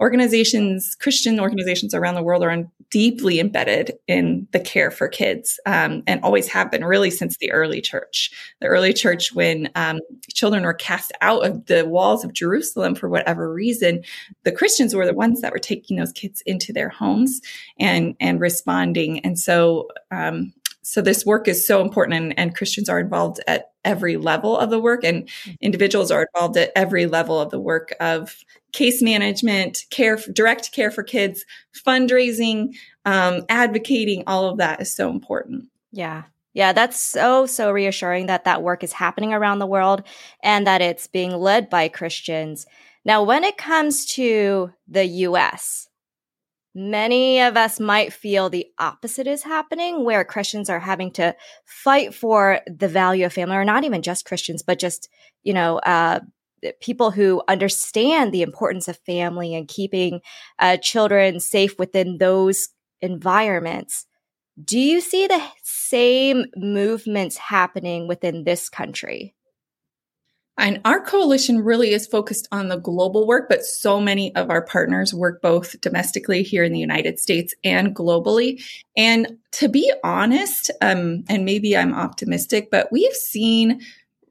organizations, 0.00 0.94
Christian 0.94 1.40
organizations 1.40 1.92
around 1.92 2.14
the 2.14 2.22
world 2.22 2.44
are 2.44 2.64
deeply 2.90 3.40
embedded 3.40 3.92
in 4.06 4.46
the 4.52 4.60
care 4.60 4.90
for 4.90 5.08
kids 5.08 5.58
um, 5.66 6.02
and 6.06 6.22
always 6.22 6.48
have 6.48 6.70
been 6.70 6.84
really 6.84 7.10
since 7.10 7.36
the 7.36 7.50
early 7.50 7.80
church. 7.80 8.30
The 8.60 8.68
early 8.68 8.92
church, 8.92 9.32
when 9.34 9.68
um, 9.74 9.98
children 10.32 10.62
were 10.62 10.74
cast 10.74 11.12
out 11.20 11.44
of 11.44 11.66
the 11.66 11.84
walls 11.84 12.24
of 12.24 12.32
Jerusalem 12.32 12.94
for 12.94 13.08
whatever 13.08 13.52
reason, 13.52 14.04
the 14.44 14.52
Christians 14.52 14.94
were 14.94 15.06
the 15.06 15.14
ones 15.14 15.40
that 15.40 15.52
were 15.52 15.58
taking 15.58 15.96
those 15.96 16.12
kids 16.12 16.42
into 16.46 16.72
their 16.72 16.88
homes 16.88 17.40
and, 17.78 18.14
and 18.20 18.40
responding. 18.40 19.18
And 19.20 19.38
so, 19.38 19.88
um, 20.10 20.52
so 20.88 21.02
this 21.02 21.26
work 21.26 21.46
is 21.48 21.66
so 21.66 21.82
important 21.82 22.14
and, 22.14 22.38
and, 22.38 22.56
Christians 22.56 22.88
are 22.88 22.98
involved 22.98 23.40
at 23.46 23.72
every 23.84 24.16
level 24.16 24.56
of 24.56 24.70
the 24.70 24.80
work 24.80 25.04
and 25.04 25.24
mm-hmm. 25.24 25.50
individuals 25.60 26.10
are 26.10 26.26
involved 26.34 26.56
at 26.56 26.72
every 26.74 27.04
level 27.04 27.38
of 27.38 27.50
the 27.50 27.60
work 27.60 27.94
of 28.00 28.42
case 28.72 29.02
management, 29.02 29.84
care, 29.90 30.16
direct 30.32 30.72
care 30.72 30.90
for 30.90 31.02
kids, 31.02 31.44
fundraising, 31.86 32.74
um, 33.04 33.42
advocating, 33.50 34.24
all 34.26 34.46
of 34.46 34.56
that 34.56 34.80
is 34.80 34.90
so 34.90 35.10
important. 35.10 35.66
Yeah. 35.92 36.22
Yeah, 36.54 36.72
that's 36.72 37.00
so, 37.00 37.44
so 37.44 37.70
reassuring 37.70 38.26
that 38.26 38.44
that 38.44 38.62
work 38.62 38.82
is 38.82 38.92
happening 38.92 39.34
around 39.34 39.58
the 39.58 39.66
world 39.66 40.02
and 40.42 40.66
that 40.66 40.80
it's 40.80 41.06
being 41.06 41.32
led 41.32 41.68
by 41.68 41.88
Christians. 41.88 42.66
Now, 43.04 43.22
when 43.22 43.44
it 43.44 43.58
comes 43.58 44.06
to 44.14 44.72
the 44.88 45.04
US, 45.04 45.87
Many 46.80 47.40
of 47.40 47.56
us 47.56 47.80
might 47.80 48.12
feel 48.12 48.48
the 48.48 48.66
opposite 48.78 49.26
is 49.26 49.42
happening, 49.42 50.04
where 50.04 50.24
Christians 50.24 50.70
are 50.70 50.78
having 50.78 51.10
to 51.14 51.34
fight 51.64 52.14
for 52.14 52.60
the 52.68 52.86
value 52.86 53.26
of 53.26 53.32
family, 53.32 53.56
or 53.56 53.64
not 53.64 53.82
even 53.82 54.00
just 54.00 54.24
Christians, 54.24 54.62
but 54.62 54.78
just, 54.78 55.08
you 55.42 55.52
know, 55.52 55.78
uh, 55.78 56.20
people 56.80 57.10
who 57.10 57.42
understand 57.48 58.30
the 58.30 58.42
importance 58.42 58.86
of 58.86 58.96
family 58.98 59.56
and 59.56 59.66
keeping 59.66 60.20
uh, 60.60 60.76
children 60.76 61.40
safe 61.40 61.76
within 61.80 62.18
those 62.18 62.68
environments. 63.00 64.06
Do 64.62 64.78
you 64.78 65.00
see 65.00 65.26
the 65.26 65.42
same 65.64 66.44
movements 66.56 67.38
happening 67.38 68.06
within 68.06 68.44
this 68.44 68.68
country? 68.68 69.34
And 70.58 70.80
our 70.84 71.00
coalition 71.00 71.60
really 71.60 71.92
is 71.92 72.06
focused 72.06 72.48
on 72.50 72.68
the 72.68 72.76
global 72.76 73.26
work, 73.26 73.48
but 73.48 73.64
so 73.64 74.00
many 74.00 74.34
of 74.34 74.50
our 74.50 74.62
partners 74.62 75.14
work 75.14 75.40
both 75.40 75.80
domestically 75.80 76.42
here 76.42 76.64
in 76.64 76.72
the 76.72 76.80
United 76.80 77.18
States 77.18 77.54
and 77.64 77.94
globally. 77.94 78.62
And 78.96 79.38
to 79.52 79.68
be 79.68 79.92
honest, 80.02 80.70
um, 80.82 81.24
and 81.28 81.44
maybe 81.44 81.76
I'm 81.76 81.94
optimistic, 81.94 82.70
but 82.70 82.90
we've 82.90 83.12
seen 83.12 83.80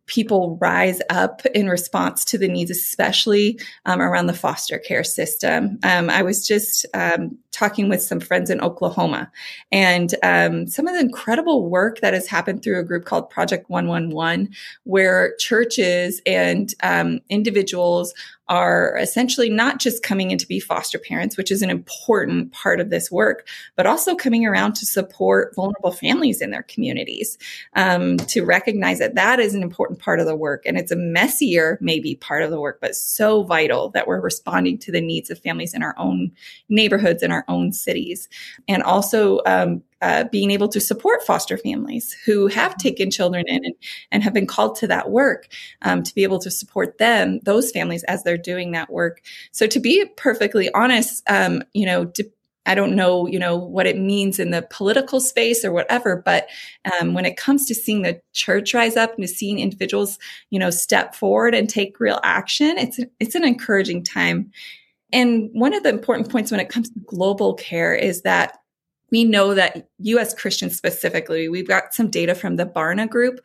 people 0.07 0.57
rise 0.61 1.01
up 1.09 1.45
in 1.47 1.69
response 1.69 2.23
to 2.25 2.37
the 2.37 2.47
needs, 2.47 2.71
especially 2.71 3.59
um, 3.85 4.01
around 4.01 4.27
the 4.27 4.33
foster 4.33 4.79
care 4.79 5.03
system. 5.03 5.77
Um, 5.83 6.09
I 6.09 6.23
was 6.23 6.47
just 6.47 6.85
um, 6.93 7.37
talking 7.57 7.89
with 7.89 8.01
some 8.01 8.19
friends 8.19 8.49
in 8.49 8.61
Oklahoma 8.61 9.31
and 9.71 10.13
um, 10.21 10.67
some 10.67 10.87
of 10.87 10.93
the 10.93 11.01
incredible 11.01 11.69
work 11.69 12.01
that 12.01 12.13
has 12.13 12.27
happened 12.27 12.61
through 12.61 12.79
a 12.79 12.83
group 12.83 13.05
called 13.05 13.29
Project 13.29 13.69
111, 13.69 14.49
where 14.83 15.35
churches 15.37 16.21
and 16.25 16.73
um, 16.83 17.19
individuals 17.29 18.13
are 18.49 18.97
essentially 18.97 19.49
not 19.49 19.79
just 19.79 20.03
coming 20.03 20.31
in 20.31 20.37
to 20.37 20.47
be 20.47 20.59
foster 20.59 20.97
parents, 20.97 21.35
which 21.35 21.51
is 21.51 21.61
an 21.61 21.69
important 21.69 22.51
part 22.53 22.79
of 22.79 22.89
this 22.89 23.11
work, 23.11 23.47
but 23.75 23.85
also 23.85 24.15
coming 24.15 24.45
around 24.45 24.73
to 24.73 24.85
support 24.85 25.53
vulnerable 25.55 25.91
families 25.91 26.41
in 26.41 26.51
their 26.51 26.63
communities, 26.63 27.37
um, 27.75 28.17
to 28.17 28.45
recognize 28.45 28.99
that 28.99 29.15
that 29.15 29.39
is 29.39 29.53
an 29.53 29.63
important 29.63 29.99
part 29.99 30.19
of 30.19 30.25
the 30.25 30.35
work. 30.35 30.63
And 30.65 30.77
it's 30.77 30.91
a 30.91 30.95
messier, 30.95 31.77
maybe, 31.81 32.15
part 32.15 32.43
of 32.43 32.51
the 32.51 32.59
work, 32.59 32.79
but 32.79 32.95
so 32.95 33.43
vital 33.43 33.89
that 33.89 34.07
we're 34.07 34.21
responding 34.21 34.77
to 34.79 34.91
the 34.91 35.01
needs 35.01 35.29
of 35.29 35.39
families 35.39 35.73
in 35.73 35.83
our 35.83 35.95
own 35.97 36.31
neighborhoods, 36.69 37.23
in 37.23 37.31
our 37.31 37.43
own 37.47 37.73
cities. 37.73 38.29
And 38.67 38.83
also, 38.83 39.41
um, 39.45 39.83
uh, 39.99 40.25
being 40.31 40.51
able 40.51 40.67
to 40.67 40.79
support 40.79 41.23
foster 41.23 41.57
families 41.57 42.13
who 42.25 42.45
have 42.45 42.73
mm-hmm. 42.73 42.77
taken 42.77 43.09
children 43.09 43.45
in 43.47 43.65
and, 43.65 43.73
and 44.11 44.23
have 44.23 44.33
been 44.33 44.45
called 44.45 44.75
to 44.75 44.85
that 44.85 45.09
work 45.09 45.47
um, 45.81 46.03
to 46.03 46.13
be 46.13 46.21
able 46.21 46.37
to 46.37 46.51
support 46.51 46.99
them 46.99 47.39
those 47.43 47.71
families 47.71 48.03
as 48.03 48.21
they're 48.21 48.37
doing 48.37 48.73
that 48.73 48.91
work 48.91 49.21
so 49.51 49.65
to 49.65 49.79
be 49.79 50.05
perfectly 50.15 50.71
honest 50.75 51.23
um, 51.27 51.63
you 51.73 51.83
know 51.83 52.05
to, 52.05 52.23
I 52.67 52.75
don't 52.75 52.95
know, 52.95 53.27
you 53.27 53.39
know, 53.39 53.55
what 53.55 53.87
it 53.87 53.97
means 53.97 54.39
in 54.39 54.51
the 54.51 54.67
political 54.69 55.21
space 55.21 55.63
or 55.63 55.71
whatever, 55.71 56.17
but 56.17 56.49
um, 56.99 57.13
when 57.13 57.25
it 57.25 57.37
comes 57.37 57.65
to 57.65 57.73
seeing 57.73 58.01
the 58.01 58.21
church 58.33 58.73
rise 58.73 58.97
up 58.97 59.15
and 59.15 59.23
to 59.23 59.27
seeing 59.27 59.59
individuals, 59.59 60.19
you 60.49 60.59
know, 60.59 60.69
step 60.69 61.15
forward 61.15 61.55
and 61.55 61.69
take 61.69 62.01
real 62.01 62.19
action, 62.23 62.77
it's 62.77 62.99
it's 63.21 63.35
an 63.35 63.45
encouraging 63.45 64.03
time. 64.03 64.51
And 65.11 65.49
one 65.53 65.73
of 65.73 65.83
the 65.83 65.89
important 65.89 66.29
points 66.29 66.51
when 66.51 66.59
it 66.59 66.69
comes 66.69 66.89
to 66.89 66.99
global 67.05 67.53
care 67.53 67.95
is 67.95 68.23
that 68.23 68.57
we 69.11 69.23
know 69.23 69.53
that 69.53 69.89
US 69.99 70.33
Christians 70.33 70.75
specifically, 70.75 71.47
we've 71.47 71.67
got 71.67 71.93
some 71.93 72.09
data 72.09 72.35
from 72.35 72.57
the 72.57 72.65
Barna 72.65 73.09
group. 73.09 73.39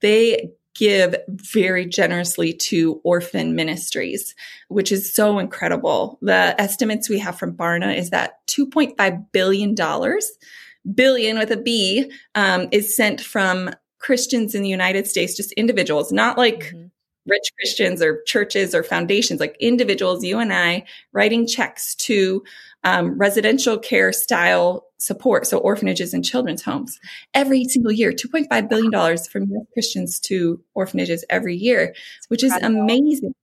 They 0.00 0.50
give 0.74 1.16
very 1.28 1.86
generously 1.86 2.52
to 2.52 3.00
orphan 3.02 3.54
ministries, 3.54 4.34
which 4.68 4.92
is 4.92 5.14
so 5.14 5.38
incredible. 5.38 6.18
The 6.20 6.54
estimates 6.60 7.08
we 7.08 7.18
have 7.20 7.38
from 7.38 7.56
Barna 7.56 7.96
is 7.96 8.10
that 8.10 8.46
$2.5 8.48 9.26
billion, 9.32 9.74
billion 10.94 11.38
with 11.38 11.50
a 11.50 11.56
B, 11.56 12.12
um, 12.34 12.68
is 12.72 12.94
sent 12.94 13.22
from 13.22 13.70
Christians 13.98 14.54
in 14.54 14.62
the 14.62 14.68
United 14.68 15.06
States, 15.06 15.34
just 15.34 15.52
individuals, 15.52 16.12
not 16.12 16.36
like 16.36 16.58
mm-hmm 16.58 16.85
rich 17.26 17.52
Christians 17.58 18.02
or 18.02 18.22
churches 18.22 18.74
or 18.74 18.82
foundations, 18.82 19.40
like 19.40 19.56
individuals, 19.60 20.24
you 20.24 20.38
and 20.38 20.52
I, 20.52 20.84
writing 21.12 21.46
checks 21.46 21.94
to 21.96 22.42
um, 22.84 23.18
residential 23.18 23.78
care 23.78 24.12
style 24.12 24.86
support, 24.98 25.46
so 25.46 25.58
orphanages 25.58 26.14
and 26.14 26.24
children's 26.24 26.62
homes, 26.62 26.98
every 27.34 27.64
single 27.64 27.92
year, 27.92 28.12
$2.5 28.12 28.68
billion 28.68 29.18
from 29.18 29.66
Christians 29.72 30.20
to 30.20 30.62
orphanages 30.74 31.24
every 31.28 31.56
year, 31.56 31.94
which 32.28 32.42
is 32.42 32.52
amazing. 32.62 33.34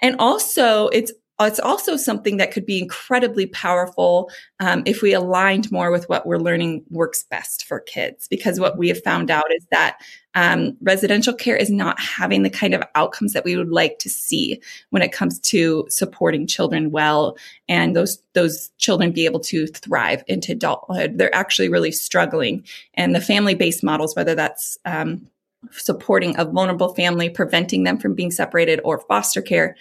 And 0.00 0.16
also, 0.18 0.88
it's 0.88 1.12
it's 1.46 1.60
also 1.60 1.96
something 1.96 2.36
that 2.38 2.50
could 2.50 2.66
be 2.66 2.80
incredibly 2.80 3.46
powerful 3.46 4.30
um, 4.58 4.82
if 4.86 5.02
we 5.02 5.12
aligned 5.12 5.70
more 5.70 5.90
with 5.90 6.08
what 6.08 6.26
we're 6.26 6.38
learning 6.38 6.84
works 6.90 7.24
best 7.30 7.64
for 7.64 7.78
kids. 7.80 8.26
Because 8.26 8.58
what 8.58 8.76
we 8.76 8.88
have 8.88 9.02
found 9.04 9.30
out 9.30 9.44
is 9.54 9.64
that 9.70 10.00
um, 10.34 10.76
residential 10.80 11.32
care 11.32 11.56
is 11.56 11.70
not 11.70 11.98
having 12.00 12.42
the 12.42 12.50
kind 12.50 12.74
of 12.74 12.82
outcomes 12.94 13.32
that 13.32 13.44
we 13.44 13.56
would 13.56 13.70
like 13.70 13.98
to 14.00 14.10
see 14.10 14.60
when 14.90 15.02
it 15.02 15.12
comes 15.12 15.38
to 15.40 15.86
supporting 15.88 16.46
children 16.46 16.90
well 16.90 17.36
and 17.68 17.94
those 17.94 18.22
those 18.34 18.70
children 18.78 19.12
be 19.12 19.24
able 19.24 19.40
to 19.40 19.66
thrive 19.68 20.22
into 20.26 20.52
adulthood. 20.52 21.18
They're 21.18 21.34
actually 21.34 21.68
really 21.68 21.92
struggling, 21.92 22.64
and 22.94 23.14
the 23.14 23.20
family 23.20 23.54
based 23.54 23.82
models, 23.84 24.14
whether 24.14 24.34
that's 24.34 24.78
um, 24.84 25.26
supporting 25.70 26.38
a 26.38 26.44
vulnerable 26.44 26.94
family, 26.94 27.28
preventing 27.28 27.84
them 27.84 27.98
from 27.98 28.14
being 28.14 28.30
separated 28.30 28.80
or 28.84 29.00
foster 29.00 29.42
care 29.42 29.76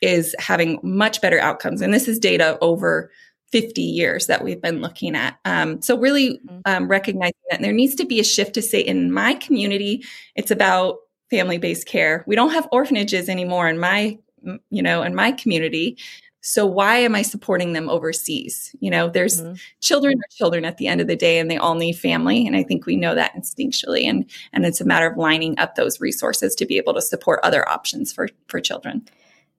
is 0.00 0.34
having 0.38 0.78
much 0.82 1.20
better 1.20 1.38
outcomes. 1.38 1.80
And 1.80 1.92
this 1.92 2.08
is 2.08 2.18
data 2.18 2.58
over 2.60 3.10
50 3.52 3.82
years 3.82 4.26
that 4.26 4.44
we've 4.44 4.60
been 4.60 4.80
looking 4.80 5.16
at. 5.16 5.38
Um, 5.44 5.82
so 5.82 5.98
really 5.98 6.38
mm-hmm. 6.38 6.60
um, 6.66 6.88
recognizing 6.88 7.34
that 7.50 7.60
there 7.60 7.72
needs 7.72 7.96
to 7.96 8.04
be 8.04 8.20
a 8.20 8.24
shift 8.24 8.54
to 8.54 8.62
say 8.62 8.80
in 8.80 9.12
my 9.12 9.34
community, 9.34 10.04
it's 10.36 10.50
about 10.50 10.98
family-based 11.30 11.86
care. 11.86 12.24
We 12.26 12.36
don't 12.36 12.50
have 12.50 12.68
orphanages 12.72 13.28
anymore 13.28 13.68
in 13.68 13.78
my, 13.78 14.18
you 14.70 14.82
know, 14.82 15.02
in 15.02 15.14
my 15.14 15.32
community. 15.32 15.98
So 16.42 16.64
why 16.64 16.96
am 16.96 17.14
I 17.14 17.22
supporting 17.22 17.72
them 17.72 17.90
overseas? 17.90 18.74
You 18.80 18.90
know, 18.90 19.08
there's 19.08 19.42
mm-hmm. 19.42 19.54
children 19.80 20.18
are 20.18 20.36
children 20.36 20.64
at 20.64 20.78
the 20.78 20.86
end 20.86 21.00
of 21.00 21.06
the 21.06 21.16
day 21.16 21.38
and 21.38 21.50
they 21.50 21.58
all 21.58 21.74
need 21.74 21.98
family. 21.98 22.46
And 22.46 22.56
I 22.56 22.62
think 22.62 22.86
we 22.86 22.96
know 22.96 23.14
that 23.14 23.34
instinctually. 23.34 24.04
And, 24.04 24.30
and 24.52 24.64
it's 24.64 24.80
a 24.80 24.86
matter 24.86 25.08
of 25.08 25.18
lining 25.18 25.58
up 25.58 25.74
those 25.74 26.00
resources 26.00 26.54
to 26.54 26.66
be 26.66 26.78
able 26.78 26.94
to 26.94 27.02
support 27.02 27.40
other 27.42 27.68
options 27.68 28.12
for, 28.12 28.28
for 28.48 28.60
children. 28.60 29.06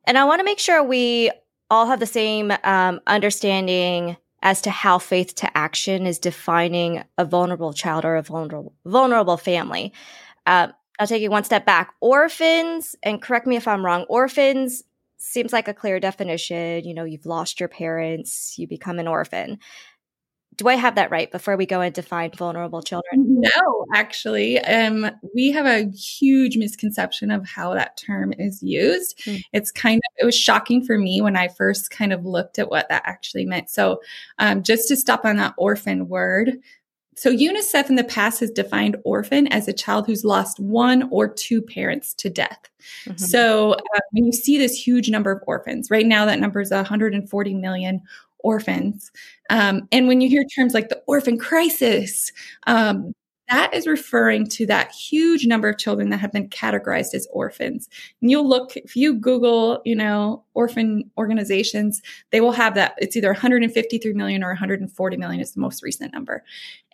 And 0.05 0.17
I 0.17 0.25
want 0.25 0.39
to 0.39 0.45
make 0.45 0.59
sure 0.59 0.83
we 0.83 1.31
all 1.69 1.87
have 1.87 1.99
the 1.99 2.05
same 2.05 2.51
um, 2.63 2.99
understanding 3.07 4.17
as 4.43 4.61
to 4.61 4.71
how 4.71 4.97
faith 4.97 5.35
to 5.35 5.57
action 5.57 6.05
is 6.05 6.19
defining 6.19 7.03
a 7.17 7.25
vulnerable 7.25 7.73
child 7.73 8.05
or 8.05 8.15
a 8.15 8.23
vulnerable 8.23 8.73
vulnerable 8.85 9.37
family. 9.37 9.93
Uh, 10.45 10.69
I'll 10.99 11.07
take 11.07 11.21
you 11.21 11.29
one 11.29 11.43
step 11.43 11.65
back. 11.65 11.93
Orphans, 12.01 12.95
and 13.03 13.21
correct 13.21 13.47
me 13.47 13.55
if 13.55 13.67
I'm 13.67 13.85
wrong. 13.85 14.03
Orphans 14.09 14.83
seems 15.17 15.53
like 15.53 15.67
a 15.67 15.73
clear 15.73 15.99
definition. 15.99 16.83
You 16.83 16.93
know, 16.93 17.03
you've 17.03 17.25
lost 17.25 17.59
your 17.59 17.69
parents, 17.69 18.57
you 18.57 18.67
become 18.67 18.99
an 18.99 19.07
orphan. 19.07 19.59
Do 20.57 20.67
I 20.67 20.75
have 20.75 20.95
that 20.95 21.11
right 21.11 21.31
before 21.31 21.55
we 21.55 21.65
go 21.65 21.81
and 21.81 21.93
define 21.93 22.31
vulnerable 22.31 22.81
children? 22.81 23.39
No, 23.39 23.85
actually. 23.93 24.59
Um, 24.59 25.09
we 25.33 25.51
have 25.51 25.65
a 25.65 25.89
huge 25.91 26.57
misconception 26.57 27.31
of 27.31 27.47
how 27.47 27.73
that 27.73 27.97
term 27.97 28.33
is 28.37 28.61
used. 28.61 29.17
Mm. 29.25 29.41
It's 29.53 29.71
kind 29.71 29.97
of, 29.97 30.21
it 30.21 30.25
was 30.25 30.35
shocking 30.35 30.83
for 30.83 30.97
me 30.97 31.21
when 31.21 31.37
I 31.37 31.47
first 31.47 31.89
kind 31.89 32.11
of 32.13 32.25
looked 32.25 32.59
at 32.59 32.69
what 32.69 32.89
that 32.89 33.03
actually 33.05 33.45
meant. 33.45 33.69
So, 33.69 34.01
um, 34.39 34.61
just 34.61 34.87
to 34.89 34.95
stop 34.95 35.25
on 35.25 35.37
that 35.37 35.53
orphan 35.57 36.09
word, 36.09 36.59
so 37.15 37.29
UNICEF 37.29 37.89
in 37.89 37.97
the 37.97 38.03
past 38.03 38.39
has 38.39 38.49
defined 38.49 38.95
orphan 39.03 39.47
as 39.47 39.67
a 39.67 39.73
child 39.73 40.07
who's 40.07 40.23
lost 40.23 40.59
one 40.59 41.07
or 41.11 41.27
two 41.31 41.61
parents 41.61 42.13
to 42.15 42.29
death. 42.29 42.69
Mm-hmm. 43.05 43.17
So 43.17 43.73
uh, 43.73 43.99
when 44.11 44.25
you 44.25 44.31
see 44.31 44.57
this 44.57 44.73
huge 44.73 45.09
number 45.09 45.31
of 45.31 45.43
orphans, 45.45 45.91
right 45.91 46.05
now 46.05 46.25
that 46.25 46.39
number 46.39 46.61
is 46.61 46.71
140 46.71 47.53
million 47.53 48.01
orphans. 48.43 49.11
Um, 49.49 49.87
and 49.91 50.07
when 50.07 50.21
you 50.21 50.29
hear 50.29 50.43
terms 50.45 50.73
like 50.73 50.89
the 50.89 51.01
orphan 51.07 51.37
crisis, 51.37 52.31
um, 52.67 53.13
that 53.51 53.73
is 53.73 53.85
referring 53.85 54.47
to 54.47 54.65
that 54.65 54.91
huge 54.91 55.45
number 55.45 55.67
of 55.67 55.77
children 55.77 56.09
that 56.09 56.21
have 56.21 56.31
been 56.31 56.47
categorized 56.47 57.13
as 57.13 57.27
orphans. 57.33 57.89
And 58.21 58.31
you'll 58.31 58.47
look, 58.47 58.77
if 58.77 58.95
you 58.95 59.13
Google, 59.13 59.81
you 59.83 59.93
know, 59.93 60.45
orphan 60.53 61.11
organizations, 61.17 62.01
they 62.31 62.39
will 62.39 62.53
have 62.53 62.75
that. 62.75 62.93
It's 62.97 63.17
either 63.17 63.27
153 63.27 64.13
million 64.13 64.41
or 64.41 64.47
140 64.47 65.17
million 65.17 65.41
is 65.41 65.51
the 65.51 65.59
most 65.59 65.83
recent 65.83 66.13
number. 66.13 66.45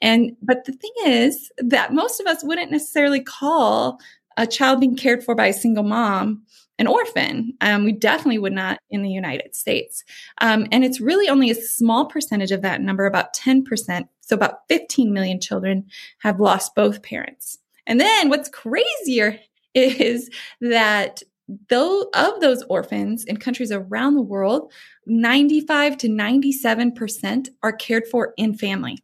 And, 0.01 0.35
but 0.41 0.65
the 0.65 0.71
thing 0.71 0.93
is 1.05 1.51
that 1.59 1.93
most 1.93 2.19
of 2.19 2.25
us 2.25 2.43
wouldn't 2.43 2.71
necessarily 2.71 3.21
call 3.21 3.99
a 4.37 4.47
child 4.47 4.79
being 4.79 4.95
cared 4.95 5.23
for 5.23 5.35
by 5.35 5.47
a 5.47 5.53
single 5.53 5.83
mom 5.83 6.43
an 6.79 6.87
orphan. 6.87 7.53
Um, 7.61 7.83
we 7.83 7.91
definitely 7.91 8.37
would 8.37 8.53
not 8.53 8.79
in 8.89 9.01
the 9.01 9.09
United 9.09 9.55
States. 9.55 10.03
Um, 10.39 10.67
and 10.71 10.83
it's 10.83 11.01
really 11.01 11.27
only 11.27 11.49
a 11.49 11.55
small 11.55 12.05
percentage 12.05 12.51
of 12.51 12.61
that 12.61 12.81
number, 12.81 13.05
about 13.05 13.35
10%. 13.35 14.07
So 14.21 14.35
about 14.35 14.67
15 14.67 15.11
million 15.11 15.39
children 15.39 15.85
have 16.19 16.39
lost 16.39 16.75
both 16.75 17.01
parents. 17.01 17.57
And 17.85 17.99
then 17.99 18.29
what's 18.29 18.49
crazier 18.49 19.39
is 19.73 20.29
that 20.61 21.23
though 21.69 22.09
of 22.13 22.41
those 22.41 22.63
orphans 22.63 23.23
in 23.23 23.37
countries 23.37 23.71
around 23.71 24.15
the 24.15 24.21
world, 24.21 24.71
95 25.05 25.97
to 25.97 26.09
97% 26.09 27.49
are 27.63 27.71
cared 27.71 28.05
for 28.07 28.33
in 28.37 28.53
family. 28.53 28.97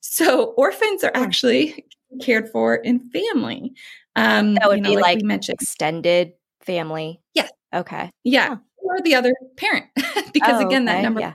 So 0.00 0.52
orphans 0.56 1.02
are 1.02 1.12
actually 1.14 1.86
cared 2.20 2.48
for 2.50 2.76
in 2.76 3.10
family. 3.10 3.72
Um, 4.18 4.54
that 4.54 4.68
would 4.68 4.78
you 4.78 4.82
know, 4.82 4.90
be 4.90 4.96
like, 4.96 5.20
like 5.22 5.48
extended 5.48 6.32
family? 6.62 7.20
Yes. 7.34 7.50
Okay. 7.74 8.10
Yeah. 8.24 8.56
Or 8.78 9.00
the 9.02 9.14
other 9.14 9.32
parent. 9.56 9.86
because 10.32 10.62
oh, 10.62 10.66
again, 10.66 10.88
okay. 10.88 10.96
that 10.96 11.02
number 11.02 11.20
yeah. 11.20 11.34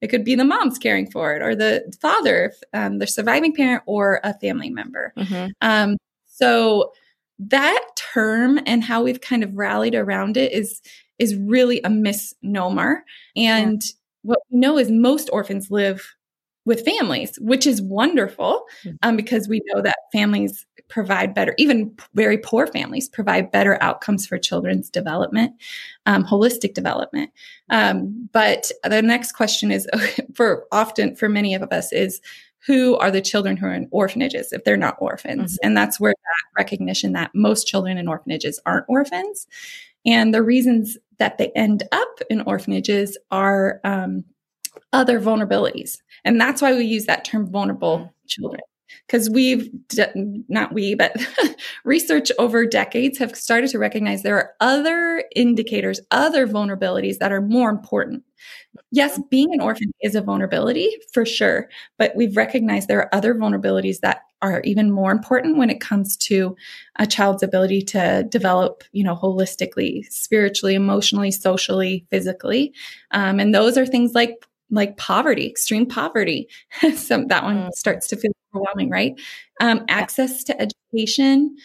it 0.00 0.08
could 0.08 0.24
be 0.24 0.34
the 0.34 0.44
mom's 0.44 0.78
caring 0.78 1.10
for 1.10 1.34
it 1.34 1.42
or 1.42 1.54
the 1.54 1.92
father, 2.00 2.52
um, 2.72 2.98
the 2.98 3.06
surviving 3.06 3.54
parent 3.54 3.82
or 3.86 4.20
a 4.24 4.34
family 4.38 4.70
member. 4.70 5.12
Mm-hmm. 5.16 5.48
Um, 5.60 5.96
so 6.26 6.92
that 7.38 7.82
term 7.96 8.60
and 8.66 8.84
how 8.84 9.02
we've 9.02 9.20
kind 9.20 9.42
of 9.42 9.56
rallied 9.56 9.94
around 9.94 10.36
it 10.36 10.52
is 10.52 10.80
is 11.18 11.36
really 11.36 11.80
a 11.84 11.90
misnomer. 11.90 13.04
And 13.36 13.82
yeah. 13.82 13.90
what 14.22 14.38
we 14.50 14.58
know 14.58 14.78
is 14.78 14.90
most 14.90 15.28
orphans 15.32 15.70
live 15.70 16.14
with 16.64 16.84
families, 16.84 17.38
which 17.40 17.66
is 17.66 17.82
wonderful 17.82 18.64
hmm. 18.82 18.90
um, 19.02 19.16
because 19.16 19.48
we 19.48 19.60
know 19.66 19.82
that 19.82 19.96
families 20.12 20.66
provide 20.90 21.34
better, 21.34 21.54
even 21.56 21.96
very 22.14 22.36
poor 22.36 22.66
families 22.66 23.08
provide 23.08 23.50
better 23.50 23.82
outcomes 23.82 24.26
for 24.26 24.36
children's 24.38 24.90
development, 24.90 25.54
um, 26.06 26.24
holistic 26.24 26.74
development. 26.74 27.30
Um, 27.70 28.28
but 28.32 28.70
the 28.84 29.00
next 29.00 29.32
question 29.32 29.70
is 29.70 29.88
for 30.34 30.66
often 30.72 31.16
for 31.16 31.28
many 31.28 31.54
of 31.54 31.62
us 31.72 31.92
is 31.92 32.20
who 32.66 32.96
are 32.96 33.10
the 33.10 33.22
children 33.22 33.56
who 33.56 33.66
are 33.66 33.72
in 33.72 33.88
orphanages 33.90 34.52
if 34.52 34.64
they're 34.64 34.76
not 34.76 34.96
orphans? 35.00 35.54
Mm-hmm. 35.54 35.66
And 35.66 35.76
that's 35.76 35.98
where 35.98 36.12
that 36.12 36.62
recognition 36.62 37.12
that 37.12 37.30
most 37.34 37.66
children 37.66 37.96
in 37.96 38.06
orphanages 38.06 38.60
aren't 38.66 38.84
orphans. 38.88 39.46
And 40.04 40.34
the 40.34 40.42
reasons 40.42 40.98
that 41.18 41.38
they 41.38 41.50
end 41.54 41.84
up 41.92 42.20
in 42.28 42.42
orphanages 42.42 43.16
are 43.30 43.80
um, 43.84 44.24
other 44.92 45.20
vulnerabilities. 45.20 45.98
And 46.24 46.40
that's 46.40 46.60
why 46.60 46.74
we 46.74 46.84
use 46.84 47.06
that 47.06 47.24
term 47.24 47.50
vulnerable 47.50 47.98
mm. 47.98 48.10
children. 48.26 48.60
Because 49.06 49.30
we've, 49.30 49.70
not 50.48 50.72
we, 50.72 50.94
but 50.94 51.16
research 51.84 52.30
over 52.38 52.66
decades 52.66 53.18
have 53.18 53.34
started 53.36 53.70
to 53.70 53.78
recognize 53.78 54.22
there 54.22 54.36
are 54.36 54.52
other 54.60 55.24
indicators, 55.34 56.00
other 56.10 56.46
vulnerabilities 56.46 57.18
that 57.18 57.32
are 57.32 57.40
more 57.40 57.70
important. 57.70 58.22
Yes, 58.90 59.12
mm-hmm. 59.12 59.22
being 59.30 59.52
an 59.52 59.60
orphan 59.60 59.92
is 60.02 60.14
a 60.14 60.22
vulnerability 60.22 60.90
for 61.12 61.26
sure, 61.26 61.68
but 61.98 62.14
we've 62.16 62.36
recognized 62.36 62.88
there 62.88 63.00
are 63.00 63.14
other 63.14 63.34
vulnerabilities 63.34 64.00
that 64.00 64.22
are 64.42 64.60
even 64.62 64.90
more 64.90 65.12
important 65.12 65.58
when 65.58 65.70
it 65.70 65.80
comes 65.80 66.16
to 66.16 66.56
a 66.98 67.06
child's 67.06 67.42
ability 67.42 67.82
to 67.82 68.26
develop, 68.30 68.84
you 68.92 69.04
know, 69.04 69.14
holistically, 69.14 70.04
spiritually, 70.10 70.74
emotionally, 70.74 71.30
socially, 71.30 72.06
physically. 72.10 72.72
Um, 73.10 73.38
and 73.38 73.54
those 73.54 73.76
are 73.76 73.86
things 73.86 74.14
like 74.14 74.46
like 74.70 74.96
poverty, 74.96 75.48
extreme 75.48 75.84
poverty. 75.84 76.48
so 76.96 77.24
that 77.28 77.42
one 77.42 77.56
mm. 77.56 77.70
starts 77.72 78.06
to 78.08 78.16
feel 78.16 78.32
overwhelming, 78.54 78.90
right? 78.90 79.18
Um, 79.60 79.84
access 79.88 80.44
to 80.44 80.60
education, 80.60 81.56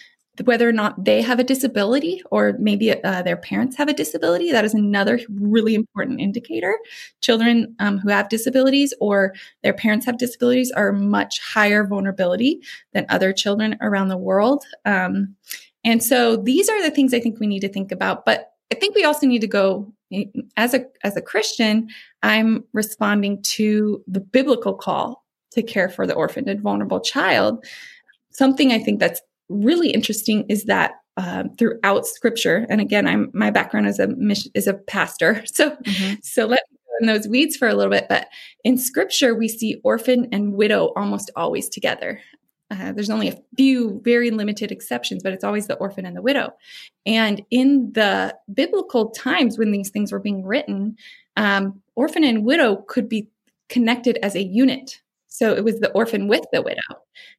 whether 0.43 0.67
or 0.67 0.74
not 0.74 1.06
they 1.06 1.21
have 1.21 1.39
a 1.39 1.43
disability 1.43 2.21
or 2.30 2.56
maybe 2.60 2.91
uh, 3.04 3.21
their 3.21 3.38
parents 3.38 3.78
have 3.78 3.88
a 3.88 3.93
disability, 3.93 4.52
that 4.52 4.65
is 4.65 4.74
another 4.74 5.19
really 5.30 5.76
important 5.76 6.19
indicator. 6.19 6.78
Children 7.21 7.76
um, 7.80 7.98
who 7.98 8.10
have 8.10 8.28
disabilities 8.28 8.93
or 9.00 9.34
their 9.63 9.74
parents 9.74 10.06
have 10.06 10.17
disabilities 10.17 10.71
are 10.71 10.91
much 10.91 11.39
higher 11.39 11.86
vulnerability 11.86 12.62
than 12.93 13.06
other 13.10 13.32
children 13.32 13.78
around 13.82 14.10
the 14.10 14.17
world. 14.17 14.65
Um, 14.84 15.36
and 15.86 16.04
so 16.04 16.36
these 16.36 16.67
are 16.67 16.82
the 16.82 16.91
things 16.91 17.13
I 17.13 17.19
think 17.19 17.39
we 17.39 17.48
need 17.48 17.62
to 17.62 17.69
think 17.69 17.91
about. 17.91 18.26
But 18.26 18.52
I 18.71 18.76
think 18.76 18.95
we 18.95 19.06
also 19.06 19.28
need 19.28 19.41
to 19.41 19.48
go 19.48 19.93
as 20.58 20.74
a 20.74 20.86
as 21.04 21.17
a 21.17 21.21
Christian, 21.21 21.89
I'm 22.24 22.63
responding 22.74 23.41
to 23.43 24.04
the 24.08 24.19
biblical 24.19 24.74
call 24.74 25.25
to 25.56 25.63
care 25.63 25.89
for 25.89 26.06
the 26.06 26.13
orphaned 26.13 26.48
and 26.48 26.62
vulnerable 26.62 27.00
child. 27.00 27.65
Something 28.32 28.72
I 28.72 28.80
think 28.80 29.00
that's 29.00 29.22
really 29.50 29.89
interesting 29.91 30.46
is 30.50 30.65
that 30.65 30.94
uh, 31.18 31.46
throughout 31.58 32.06
Scripture, 32.06 32.65
and 32.70 32.82
again, 32.82 33.08
I'm 33.08 33.32
my 33.34 33.50
background 33.50 33.88
as 33.88 34.00
a 34.00 34.10
is 34.54 34.68
a 34.68 34.74
pastor, 34.74 35.44
so 35.52 35.72
mm-hmm. 35.72 36.15
so 36.22 36.46
let 36.46 36.62
me 36.72 36.78
go 36.86 36.94
in 37.02 37.08
those 37.08 37.28
weeds 37.28 37.56
for 37.56 37.68
a 37.68 37.74
little 37.74 37.91
bit. 37.91 38.08
But 38.10 38.28
in 38.63 38.78
Scripture, 38.78 39.34
we 39.34 39.48
see 39.48 39.80
orphan 39.84 40.28
and 40.32 40.54
widow 40.54 40.91
almost 40.96 41.32
always 41.36 41.70
together. 41.70 42.20
Uh, 42.72 42.91
there's 42.91 43.12
only 43.12 43.30
a 43.30 43.39
few 43.56 44.02
very 44.04 44.32
limited 44.32 44.72
exceptions, 44.72 45.22
but 45.22 45.34
it's 45.34 45.44
always 45.44 45.68
the 45.68 45.76
orphan 45.76 46.06
and 46.06 46.18
the 46.18 46.22
widow. 46.22 46.52
And 47.06 47.41
in 47.52 47.91
the 47.94 48.36
biblical 48.54 49.12
times 49.12 49.58
when 49.58 49.72
these 49.72 49.91
things 49.91 50.12
were 50.12 50.20
being 50.20 50.44
written, 50.44 50.98
um, 51.38 51.82
orphan 51.96 52.24
and 52.24 52.44
widow 52.44 52.78
could 52.88 53.08
be 53.08 53.30
connected 53.70 54.18
as 54.24 54.36
a 54.36 54.44
unit. 54.44 55.00
So 55.36 55.54
it 55.54 55.63
was 55.63 55.80
the 55.80 55.91
orphan 55.91 56.28
with 56.28 56.45
the 56.54 56.62
widow. 56.62 56.82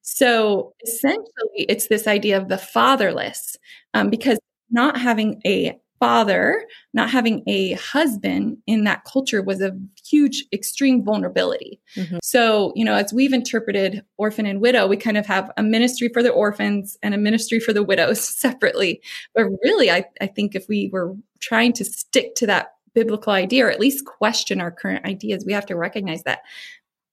So 0.03 0.75
essentially, 0.87 1.27
it's 1.55 1.89
this 1.89 2.07
idea 2.07 2.37
of 2.37 2.49
the 2.49 2.59
fatherless, 2.59 3.57
um, 3.95 4.11
because 4.11 4.39
not 4.71 4.99
having 4.99 5.41
a 5.47 5.79
father, 5.99 6.63
not 6.93 7.09
having 7.09 7.43
a 7.47 7.73
husband 7.73 8.59
in 8.67 8.85
that 8.85 9.05
culture 9.05 9.43
was 9.43 9.63
a 9.63 9.73
huge, 10.07 10.45
extreme 10.53 11.03
vulnerability. 11.03 11.81
Mm-hmm. 11.97 12.19
So, 12.23 12.73
you 12.77 12.85
know, 12.85 12.93
as 12.93 13.15
we've 13.15 13.33
interpreted 13.33 14.05
orphan 14.19 14.45
and 14.45 14.61
widow, 14.61 14.87
we 14.87 14.99
kind 14.99 15.17
of 15.17 15.25
have 15.25 15.51
a 15.57 15.63
ministry 15.63 16.11
for 16.13 16.23
the 16.23 16.31
orphans 16.31 16.99
and 17.03 17.15
a 17.15 17.19
ministry 17.19 17.61
for 17.61 17.73
the 17.73 17.83
widows 17.83 18.21
separately. 18.39 19.01
But 19.35 19.47
really, 19.65 19.91
I, 19.91 20.05
I 20.21 20.27
think 20.27 20.55
if 20.55 20.69
we 20.69 20.91
were 20.93 21.15
trying 21.41 21.73
to 21.75 21.85
stick 21.87 22.35
to 22.37 22.47
that 22.47 22.73
biblical 22.95 23.33
idea 23.33 23.67
or 23.67 23.71
at 23.71 23.81
least 23.81 24.05
question 24.05 24.61
our 24.61 24.71
current 24.71 25.07
ideas, 25.07 25.45
we 25.47 25.53
have 25.53 25.67
to 25.67 25.77
recognize 25.77 26.23
that 26.25 26.41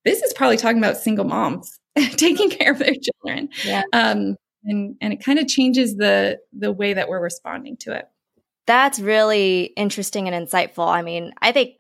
this 0.06 0.22
is 0.22 0.34
probably 0.34 0.58
talking 0.58 0.78
about 0.78 0.98
single 0.98 1.26
moms 1.26 1.80
taking 2.12 2.50
care 2.50 2.72
of 2.72 2.80
their 2.80 2.94
children. 2.96 3.50
Yeah. 3.64 3.84
Um, 3.94 4.36
and, 4.66 4.96
and 5.02 5.14
it 5.14 5.24
kind 5.24 5.40
of 5.40 5.48
changes 5.48 5.96
the 5.96 6.40
the 6.54 6.72
way 6.72 6.94
that 6.94 7.10
we're 7.10 7.20
responding 7.20 7.78
to 7.78 7.94
it. 7.94 8.08
That's 8.66 9.00
really 9.00 9.74
interesting 9.76 10.28
and 10.28 10.48
insightful. 10.48 10.88
I 10.88 11.02
mean, 11.02 11.34
I 11.42 11.52
think 11.52 11.76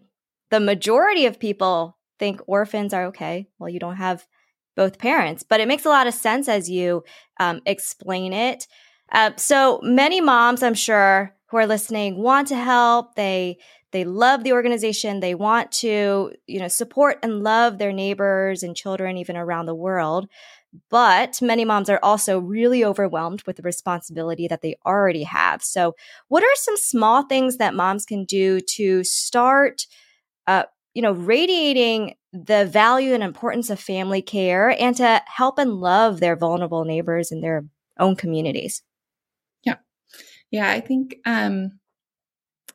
the 0.49 0.59
majority 0.59 1.25
of 1.25 1.39
people 1.39 1.97
think 2.19 2.41
orphans 2.45 2.93
are 2.93 3.05
okay. 3.05 3.47
Well, 3.57 3.69
you 3.69 3.79
don't 3.79 3.95
have 3.95 4.27
both 4.75 4.97
parents, 4.97 5.43
but 5.43 5.59
it 5.62 5.67
makes 5.67 5.86
a 5.86 5.89
lot 5.89 6.07
of 6.07 6.13
sense 6.13 6.49
as 6.49 6.69
you 6.69 7.03
um, 7.39 7.62
explain 7.65 8.33
it. 8.33 8.67
Uh, 9.12 9.31
so 9.38 9.79
many 9.83 10.19
moms, 10.19 10.63
I'm 10.63 10.73
sure, 10.73 11.36
who 11.47 11.57
are 11.57 11.67
listening 11.67 12.21
want 12.21 12.49
to 12.49 12.55
help. 12.55 13.15
They 13.15 13.59
they 13.93 14.03
love 14.03 14.43
the 14.43 14.53
organization. 14.53 15.19
They 15.19 15.36
want 15.36 15.71
to, 15.73 16.34
you 16.47 16.60
know, 16.60 16.67
support 16.67 17.19
and 17.23 17.43
love 17.43 17.77
their 17.77 17.93
neighbors 17.93 18.63
and 18.63 18.75
children 18.75 19.17
even 19.17 19.38
around 19.38 19.67
the 19.67 19.75
world. 19.75 20.27
But 20.89 21.39
many 21.39 21.63
moms 21.63 21.89
are 21.89 21.99
also 22.01 22.39
really 22.39 22.84
overwhelmed 22.84 23.43
with 23.45 23.58
the 23.58 23.62
responsibility 23.62 24.47
that 24.47 24.62
they 24.62 24.75
already 24.86 25.21
have. 25.23 25.62
So, 25.62 25.95
what 26.27 26.43
are 26.43 26.56
some 26.56 26.75
small 26.77 27.23
things 27.27 27.58
that 27.58 27.75
moms 27.75 28.06
can 28.06 28.25
do 28.25 28.60
to 28.60 29.03
start, 29.03 29.86
uh, 30.47 30.63
you 30.95 31.03
know, 31.03 31.12
radiating 31.12 32.15
the 32.34 32.65
value 32.65 33.13
and 33.13 33.21
importance 33.21 33.69
of 33.69 33.79
family 33.79 34.23
care 34.23 34.69
and 34.82 34.97
to 34.97 35.21
help 35.27 35.60
and 35.60 35.75
love 35.75 36.19
their 36.19 36.36
vulnerable 36.36 36.84
neighbors 36.84 37.32
in 37.32 37.41
their 37.41 37.65
own 37.99 38.15
communities? 38.15 38.82
Yeah. 39.63 39.75
Yeah. 40.49 40.71
I 40.71 40.79
think 40.79 41.17
um, 41.25 41.79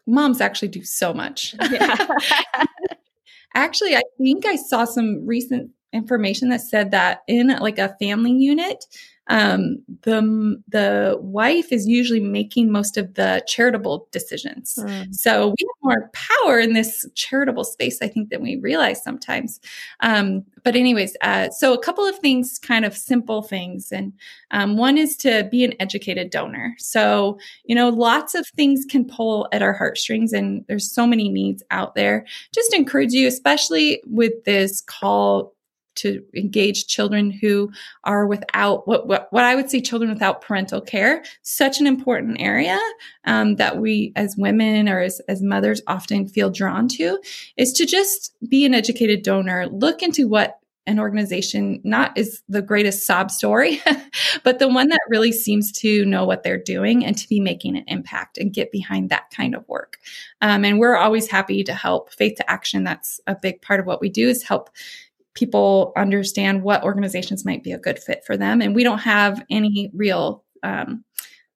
moms 0.08 0.40
actually 0.40 0.68
do 0.68 0.82
so 0.82 1.12
much. 1.14 1.54
Yeah. 1.70 1.94
actually, 3.54 3.94
I 3.94 4.02
think 4.16 4.46
I 4.46 4.56
saw 4.56 4.84
some 4.84 5.26
recent 5.26 5.70
information 5.92 6.48
that 6.51 6.61
said 6.61 6.90
that 6.90 7.22
in 7.27 7.48
like 7.48 7.79
a 7.79 7.96
family 8.01 8.33
unit, 8.33 8.85
um, 9.29 9.83
the 10.03 10.61
the 10.68 11.18
wife 11.20 11.70
is 11.70 11.87
usually 11.87 12.20
making 12.20 12.72
most 12.72 12.96
of 12.96 13.14
the 13.14 13.42
charitable 13.46 14.09
decisions. 14.11 14.79
Mm. 14.79 15.14
So 15.14 15.48
we 15.48 15.66
have 15.66 15.83
more 15.83 16.11
power 16.12 16.59
in 16.59 16.72
this 16.72 17.07
charitable 17.14 17.64
space, 17.64 18.01
I 18.01 18.09
think, 18.09 18.31
than 18.31 18.42
we 18.42 18.57
realize 18.57 19.03
sometimes. 19.03 19.61
Um, 20.01 20.44
but 20.64 20.77
anyways, 20.77 21.14
uh, 21.20 21.51
so 21.51 21.74
a 21.74 21.83
couple 21.83 22.07
of 22.07 22.18
things, 22.18 22.59
kind 22.59 22.85
of 22.85 22.96
simple 22.96 23.42
things, 23.42 23.92
and 23.92 24.12
um, 24.51 24.79
one 24.79 24.96
is 24.96 25.16
to 25.18 25.46
be 25.51 25.62
an 25.62 25.74
educated 25.79 26.31
donor. 26.31 26.74
So 26.79 27.38
you 27.64 27.74
know, 27.74 27.90
lots 27.90 28.35
of 28.35 28.46
things 28.48 28.87
can 28.88 29.05
pull 29.05 29.46
at 29.53 29.62
our 29.62 29.74
heartstrings, 29.74 30.33
and 30.33 30.64
there's 30.68 30.90
so 30.90 31.07
many 31.07 31.29
needs 31.29 31.62
out 31.70 31.94
there. 31.94 32.24
Just 32.55 32.72
encourage 32.72 33.12
you, 33.12 33.29
especially 33.29 34.03
with 34.07 34.44
this 34.44 34.81
call 34.81 35.55
to 35.98 36.22
engage 36.34 36.87
children 36.87 37.30
who 37.30 37.70
are 38.04 38.26
without 38.26 38.87
what, 38.88 39.06
what, 39.06 39.28
what 39.30 39.44
I 39.44 39.54
would 39.54 39.70
say 39.70 39.80
children 39.80 40.11
without 40.11 40.40
parental 40.40 40.80
care. 40.80 41.24
Such 41.42 41.80
an 41.80 41.87
important 41.87 42.40
area 42.40 42.78
um, 43.24 43.56
that 43.56 43.78
we 43.78 44.12
as 44.16 44.37
women 44.37 44.88
or 44.88 45.00
as, 45.00 45.20
as 45.28 45.42
mothers 45.42 45.82
often 45.87 46.28
feel 46.28 46.50
drawn 46.50 46.88
to 46.88 47.20
is 47.56 47.72
to 47.74 47.87
just 47.87 48.34
be 48.48 48.64
an 48.64 48.74
educated 48.74 49.22
donor, 49.22 49.66
look 49.66 50.02
into 50.02 50.28
what 50.28 50.58
an 50.88 50.98
organization 50.98 51.80
not 51.84 52.16
is 52.16 52.42
the 52.48 52.62
greatest 52.62 53.06
sob 53.06 53.30
story, 53.30 53.80
but 54.42 54.58
the 54.58 54.66
one 54.66 54.88
that 54.88 55.00
really 55.08 55.32
seems 55.32 55.70
to 55.70 56.04
know 56.06 56.24
what 56.24 56.42
they're 56.42 56.56
doing 56.56 57.04
and 57.04 57.16
to 57.18 57.28
be 57.28 57.40
making 57.40 57.76
an 57.76 57.84
impact 57.88 58.38
and 58.38 58.54
get 58.54 58.72
behind 58.72 59.11
that 59.11 59.30
kind 59.30 59.54
of 59.54 59.68
work. 59.68 59.98
Um, 60.40 60.64
and 60.64 60.78
we're 60.78 60.96
always 60.96 61.30
happy 61.30 61.62
to 61.62 61.74
help 61.74 62.11
Faith 62.14 62.37
to 62.38 62.50
Action. 62.50 62.84
That's 62.84 63.20
a 63.26 63.37
big 63.40 63.61
part 63.61 63.80
of 63.80 63.87
what 63.87 64.00
we 64.00 64.08
do 64.08 64.28
is 64.28 64.42
help 64.42 64.70
people 65.38 65.92
understand 65.96 66.62
what 66.62 66.83
organizations 66.83 67.44
might 67.44 67.62
be 67.62 67.70
a 67.70 67.79
good 67.79 67.98
fit 67.98 68.24
for 68.27 68.37
them. 68.37 68.61
And 68.61 68.74
we 68.74 68.83
don't 68.83 68.98
have 68.98 69.44
any 69.48 69.90
real 69.94 70.42
um, 70.64 71.05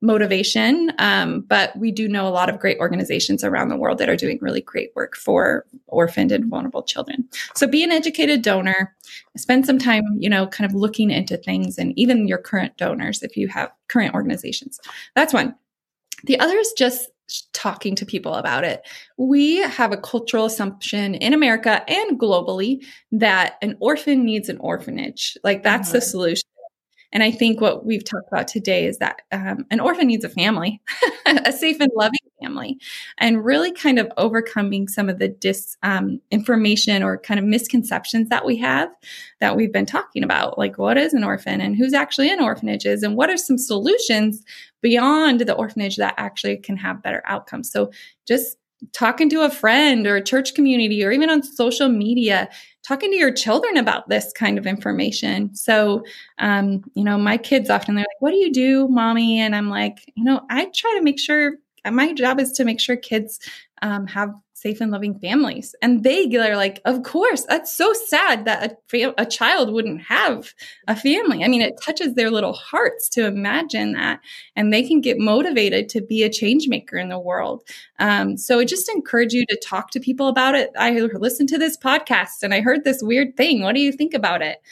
motivation, 0.00 0.92
um, 0.98 1.40
but 1.42 1.76
we 1.76 1.90
do 1.90 2.08
know 2.08 2.26
a 2.26 2.30
lot 2.30 2.48
of 2.48 2.58
great 2.58 2.78
organizations 2.78 3.42
around 3.42 3.68
the 3.68 3.76
world 3.76 3.98
that 3.98 4.08
are 4.08 4.16
doing 4.16 4.38
really 4.40 4.60
great 4.60 4.90
work 4.94 5.16
for 5.16 5.64
orphaned 5.86 6.32
and 6.32 6.46
vulnerable 6.46 6.82
children. 6.82 7.28
So 7.54 7.66
be 7.66 7.82
an 7.82 7.92
educated 7.92 8.42
donor, 8.42 8.94
spend 9.36 9.66
some 9.66 9.78
time, 9.78 10.04
you 10.18 10.28
know, 10.28 10.46
kind 10.46 10.68
of 10.68 10.76
looking 10.76 11.10
into 11.10 11.36
things 11.36 11.78
and 11.78 11.92
even 11.96 12.28
your 12.28 12.38
current 12.38 12.76
donors 12.76 13.22
if 13.22 13.36
you 13.36 13.48
have 13.48 13.70
current 13.88 14.14
organizations. 14.14 14.80
That's 15.14 15.32
one. 15.32 15.54
The 16.24 16.38
other 16.38 16.56
is 16.56 16.72
just 16.72 17.08
talking 17.52 17.94
to 17.96 18.06
people 18.06 18.34
about 18.34 18.64
it. 18.64 18.86
We 19.16 19.56
have 19.58 19.92
a 19.92 19.96
cultural 19.96 20.44
assumption 20.44 21.14
in 21.14 21.32
America 21.32 21.82
and 21.88 22.18
globally 22.18 22.84
that 23.12 23.54
an 23.62 23.76
orphan 23.80 24.24
needs 24.24 24.48
an 24.48 24.58
orphanage. 24.58 25.36
Like 25.44 25.62
that's 25.62 25.88
mm-hmm. 25.88 25.96
the 25.96 26.00
solution. 26.02 26.48
And 27.12 27.22
I 27.22 27.30
think 27.30 27.60
what 27.60 27.84
we've 27.84 28.04
talked 28.04 28.28
about 28.28 28.48
today 28.48 28.86
is 28.86 28.98
that 28.98 29.22
um, 29.32 29.66
an 29.70 29.80
orphan 29.80 30.06
needs 30.06 30.24
a 30.24 30.28
family, 30.28 30.80
a 31.26 31.52
safe 31.52 31.78
and 31.80 31.90
loving 31.94 32.18
family, 32.42 32.78
and 33.18 33.44
really 33.44 33.70
kind 33.72 33.98
of 33.98 34.10
overcoming 34.16 34.88
some 34.88 35.08
of 35.08 35.18
the 35.18 35.28
disinformation 35.28 36.96
um, 36.96 37.06
or 37.06 37.18
kind 37.18 37.38
of 37.38 37.46
misconceptions 37.46 38.28
that 38.30 38.44
we 38.44 38.56
have 38.56 38.88
that 39.40 39.56
we've 39.56 39.72
been 39.72 39.86
talking 39.86 40.24
about. 40.24 40.58
Like, 40.58 40.78
what 40.78 40.96
is 40.96 41.12
an 41.12 41.24
orphan 41.24 41.60
and 41.60 41.76
who's 41.76 41.92
actually 41.92 42.30
in 42.30 42.40
orphanages, 42.40 43.02
and 43.02 43.16
what 43.16 43.30
are 43.30 43.36
some 43.36 43.58
solutions 43.58 44.42
beyond 44.80 45.40
the 45.40 45.54
orphanage 45.54 45.96
that 45.96 46.14
actually 46.16 46.56
can 46.56 46.76
have 46.76 47.02
better 47.02 47.22
outcomes? 47.26 47.70
So, 47.70 47.90
just 48.26 48.56
talking 48.92 49.28
to 49.30 49.42
a 49.42 49.50
friend 49.50 50.06
or 50.06 50.16
a 50.16 50.24
church 50.24 50.54
community 50.54 51.04
or 51.04 51.12
even 51.12 51.30
on 51.30 51.42
social 51.42 51.88
media 51.88 52.48
talking 52.86 53.10
to 53.10 53.16
your 53.16 53.32
children 53.32 53.76
about 53.76 54.08
this 54.08 54.32
kind 54.32 54.58
of 54.58 54.66
information. 54.66 55.54
So 55.54 56.04
um, 56.38 56.82
you 56.94 57.04
know 57.04 57.18
my 57.18 57.36
kids 57.36 57.70
often 57.70 57.94
they're 57.94 58.02
like 58.02 58.20
what 58.20 58.30
do 58.30 58.36
you 58.36 58.52
do 58.52 58.88
mommy? 58.88 59.38
And 59.38 59.54
i'm 59.54 59.68
like 59.68 60.12
you 60.14 60.24
know 60.24 60.40
i 60.50 60.66
try 60.74 60.94
to 60.96 61.02
make 61.02 61.18
sure 61.18 61.54
my 61.90 62.12
job 62.12 62.38
is 62.38 62.52
to 62.52 62.64
make 62.64 62.80
sure 62.80 62.96
kids 62.96 63.40
um, 63.82 64.06
have 64.06 64.32
safe 64.62 64.80
and 64.80 64.92
loving 64.92 65.18
families. 65.18 65.74
And 65.82 66.04
they 66.04 66.24
are 66.36 66.56
like, 66.56 66.80
of 66.84 67.02
course, 67.02 67.44
that's 67.48 67.74
so 67.74 67.92
sad 67.92 68.44
that 68.44 68.78
a, 68.94 69.14
a 69.18 69.26
child 69.26 69.72
wouldn't 69.72 70.02
have 70.02 70.54
a 70.86 70.94
family. 70.94 71.42
I 71.42 71.48
mean, 71.48 71.62
it 71.62 71.80
touches 71.82 72.14
their 72.14 72.30
little 72.30 72.52
hearts 72.52 73.08
to 73.10 73.26
imagine 73.26 73.92
that. 73.92 74.20
And 74.54 74.72
they 74.72 74.86
can 74.86 75.00
get 75.00 75.18
motivated 75.18 75.88
to 75.90 76.00
be 76.00 76.22
a 76.22 76.30
change 76.30 76.68
maker 76.68 76.96
in 76.96 77.08
the 77.08 77.18
world. 77.18 77.62
Um, 77.98 78.36
so 78.36 78.60
I 78.60 78.64
just 78.64 78.88
encourage 78.88 79.32
you 79.32 79.44
to 79.46 79.60
talk 79.64 79.90
to 79.90 80.00
people 80.00 80.28
about 80.28 80.54
it. 80.54 80.70
I 80.78 80.92
listened 80.92 81.48
to 81.48 81.58
this 81.58 81.76
podcast 81.76 82.42
and 82.42 82.54
I 82.54 82.60
heard 82.60 82.84
this 82.84 83.02
weird 83.02 83.36
thing. 83.36 83.62
What 83.62 83.74
do 83.74 83.80
you 83.80 83.90
think 83.90 84.14
about 84.14 84.42
it? 84.42 84.62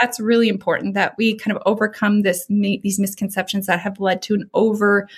That's 0.00 0.18
really 0.20 0.48
important 0.48 0.94
that 0.94 1.14
we 1.16 1.36
kind 1.36 1.56
of 1.56 1.62
overcome 1.66 2.22
this 2.22 2.46
these 2.48 3.00
misconceptions 3.00 3.66
that 3.66 3.80
have 3.80 3.98
led 3.98 4.22
to 4.22 4.34
an 4.34 4.48
over 4.54 5.08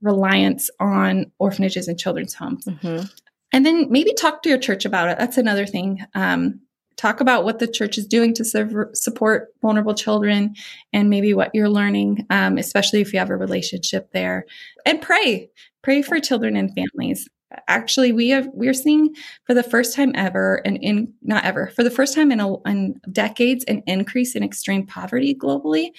reliance 0.00 0.68
on 0.80 1.30
orphanages 1.38 1.86
and 1.86 1.98
children's 1.98 2.34
homes. 2.34 2.64
Mm-hmm. 2.64 3.04
And 3.52 3.66
then 3.66 3.90
maybe 3.90 4.14
talk 4.14 4.42
to 4.42 4.48
your 4.48 4.58
church 4.58 4.84
about 4.84 5.08
it. 5.08 5.18
That's 5.18 5.36
another 5.38 5.66
thing. 5.66 6.04
Um, 6.14 6.60
talk 6.96 7.20
about 7.20 7.44
what 7.44 7.58
the 7.58 7.66
church 7.66 7.98
is 7.98 8.06
doing 8.06 8.34
to 8.34 8.44
serve, 8.44 8.72
support 8.94 9.48
vulnerable 9.60 9.94
children 9.94 10.54
and 10.92 11.10
maybe 11.10 11.34
what 11.34 11.54
you're 11.54 11.68
learning, 11.68 12.26
um, 12.30 12.58
especially 12.58 13.00
if 13.00 13.12
you 13.12 13.18
have 13.18 13.30
a 13.30 13.36
relationship 13.36 14.10
there. 14.12 14.46
And 14.86 15.00
pray. 15.00 15.50
Pray 15.82 16.02
for 16.02 16.20
children 16.20 16.56
and 16.56 16.72
families 16.74 17.28
actually 17.68 18.12
we 18.12 18.28
have 18.28 18.48
we're 18.52 18.74
seeing 18.74 19.14
for 19.44 19.54
the 19.54 19.62
first 19.62 19.94
time 19.94 20.12
ever 20.14 20.56
and 20.64 20.78
in 20.78 21.12
not 21.22 21.44
ever 21.44 21.68
for 21.68 21.82
the 21.82 21.90
first 21.90 22.14
time 22.14 22.30
in, 22.32 22.40
a, 22.40 22.60
in 22.62 23.00
decades 23.10 23.64
an 23.64 23.82
increase 23.86 24.34
in 24.34 24.42
extreme 24.42 24.86
poverty 24.86 25.34
globally 25.34 25.90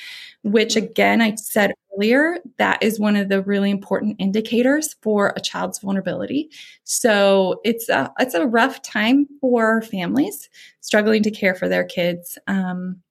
which 0.44 0.76
again 0.76 1.22
i 1.22 1.34
said 1.36 1.74
earlier 1.96 2.38
that 2.58 2.82
is 2.82 3.00
one 3.00 3.16
of 3.16 3.30
the 3.30 3.42
really 3.44 3.70
important 3.70 4.16
indicators 4.20 4.96
for 5.02 5.34
a 5.36 5.40
child's 5.40 5.80
vulnerability. 5.80 6.50
So 6.84 7.62
it's 7.64 7.88
a 7.90 8.12
it's 8.20 8.34
a 8.34 8.48
rough 8.48 8.82
time 8.82 9.28
for 9.40 9.82
families 9.84 10.50
struggling 10.82 11.24
to 11.24 11.32
care 11.32 11.56
for 11.56 11.70
their 11.70 11.84
kids 11.84 12.38
um, 12.48 13.02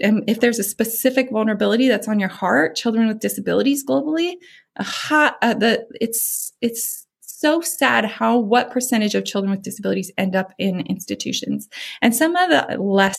and 0.00 0.22
if 0.28 0.40
there's 0.40 0.58
a 0.58 0.64
specific 0.64 1.30
vulnerability 1.30 1.88
that's 1.88 2.08
on 2.08 2.20
your 2.20 2.28
heart 2.28 2.76
children 2.76 3.08
with 3.08 3.18
disabilities 3.18 3.84
globally 3.84 4.34
a 4.78 4.84
hot, 4.84 5.36
uh, 5.42 5.54
the 5.54 5.86
it's 6.00 6.52
it's 6.60 7.06
so 7.38 7.60
sad 7.60 8.04
how 8.04 8.36
what 8.36 8.70
percentage 8.70 9.14
of 9.14 9.24
children 9.24 9.50
with 9.50 9.62
disabilities 9.62 10.10
end 10.18 10.34
up 10.34 10.52
in 10.58 10.80
institutions. 10.80 11.68
And 12.02 12.14
some 12.14 12.34
of 12.34 12.50
the 12.50 12.76
less 12.78 13.18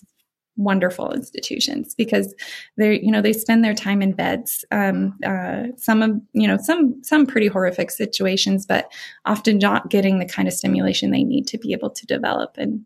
wonderful 0.57 1.13
institutions 1.13 1.95
because 1.95 2.35
they 2.75 2.99
you 2.99 3.09
know 3.09 3.21
they 3.21 3.31
spend 3.31 3.63
their 3.63 3.73
time 3.73 4.01
in 4.01 4.11
beds. 4.11 4.65
Um, 4.71 5.17
uh, 5.25 5.67
some 5.77 6.01
of 6.01 6.11
you 6.33 6.47
know 6.47 6.57
some 6.61 7.01
some 7.01 7.25
pretty 7.25 7.47
horrific 7.47 7.91
situations 7.91 8.65
but 8.65 8.91
often 9.23 9.57
not 9.57 9.89
getting 9.89 10.19
the 10.19 10.25
kind 10.25 10.49
of 10.49 10.53
stimulation 10.53 11.11
they 11.11 11.23
need 11.23 11.47
to 11.47 11.57
be 11.57 11.71
able 11.71 11.89
to 11.91 12.05
develop. 12.05 12.57
And 12.57 12.85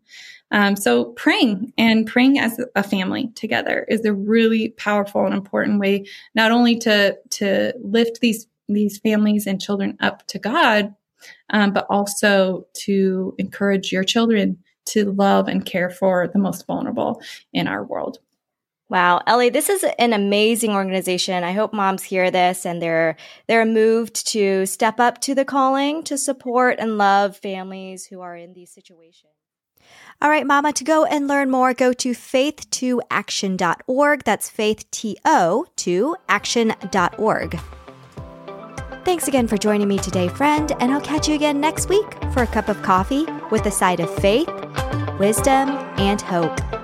um, 0.52 0.76
so 0.76 1.06
praying 1.14 1.72
and 1.76 2.06
praying 2.06 2.38
as 2.38 2.60
a 2.76 2.84
family 2.84 3.32
together 3.34 3.84
is 3.88 4.04
a 4.04 4.14
really 4.14 4.68
powerful 4.70 5.24
and 5.24 5.34
important 5.34 5.80
way 5.80 6.06
not 6.36 6.52
only 6.52 6.78
to 6.78 7.18
to 7.30 7.72
lift 7.82 8.20
these 8.20 8.46
these 8.68 8.98
families 8.98 9.48
and 9.48 9.60
children 9.60 9.96
up 10.00 10.26
to 10.26 10.38
god 10.38 10.94
um, 11.50 11.72
but 11.72 11.86
also 11.90 12.66
to 12.74 13.34
encourage 13.38 13.92
your 13.92 14.04
children 14.04 14.58
to 14.86 15.12
love 15.12 15.48
and 15.48 15.64
care 15.64 15.90
for 15.90 16.28
the 16.28 16.38
most 16.38 16.66
vulnerable 16.66 17.20
in 17.52 17.66
our 17.66 17.84
world. 17.84 18.18
Wow, 18.90 19.22
Ellie, 19.26 19.48
this 19.48 19.70
is 19.70 19.82
an 19.98 20.12
amazing 20.12 20.72
organization. 20.72 21.42
I 21.42 21.52
hope 21.52 21.72
moms 21.72 22.02
hear 22.02 22.30
this 22.30 22.66
and 22.66 22.82
they're 22.82 23.16
they're 23.48 23.64
moved 23.64 24.26
to 24.28 24.66
step 24.66 25.00
up 25.00 25.22
to 25.22 25.34
the 25.34 25.46
calling 25.46 26.02
to 26.04 26.18
support 26.18 26.76
and 26.78 26.98
love 26.98 27.36
families 27.36 28.06
who 28.06 28.20
are 28.20 28.36
in 28.36 28.52
these 28.52 28.70
situations. 28.70 29.32
All 30.20 30.28
right, 30.30 30.46
Mama, 30.46 30.72
to 30.74 30.84
go 30.84 31.04
and 31.04 31.26
learn 31.26 31.50
more, 31.50 31.74
go 31.74 31.92
to 31.94 32.12
faithtoaction.org. 32.12 34.24
That's 34.24 34.50
faith 34.50 34.88
T 34.90 35.16
O 35.24 35.66
to 35.76 36.16
action.org. 36.28 37.58
Thanks 39.04 39.28
again 39.28 39.46
for 39.46 39.58
joining 39.58 39.86
me 39.86 39.98
today, 39.98 40.28
friend, 40.28 40.72
and 40.80 40.90
I'll 40.90 41.00
catch 41.00 41.28
you 41.28 41.34
again 41.34 41.60
next 41.60 41.90
week 41.90 42.06
for 42.32 42.42
a 42.42 42.46
cup 42.46 42.70
of 42.70 42.80
coffee 42.80 43.26
with 43.50 43.66
a 43.66 43.70
side 43.70 44.00
of 44.00 44.08
faith, 44.14 44.48
wisdom, 45.18 45.68
and 45.98 46.22
hope. 46.22 46.83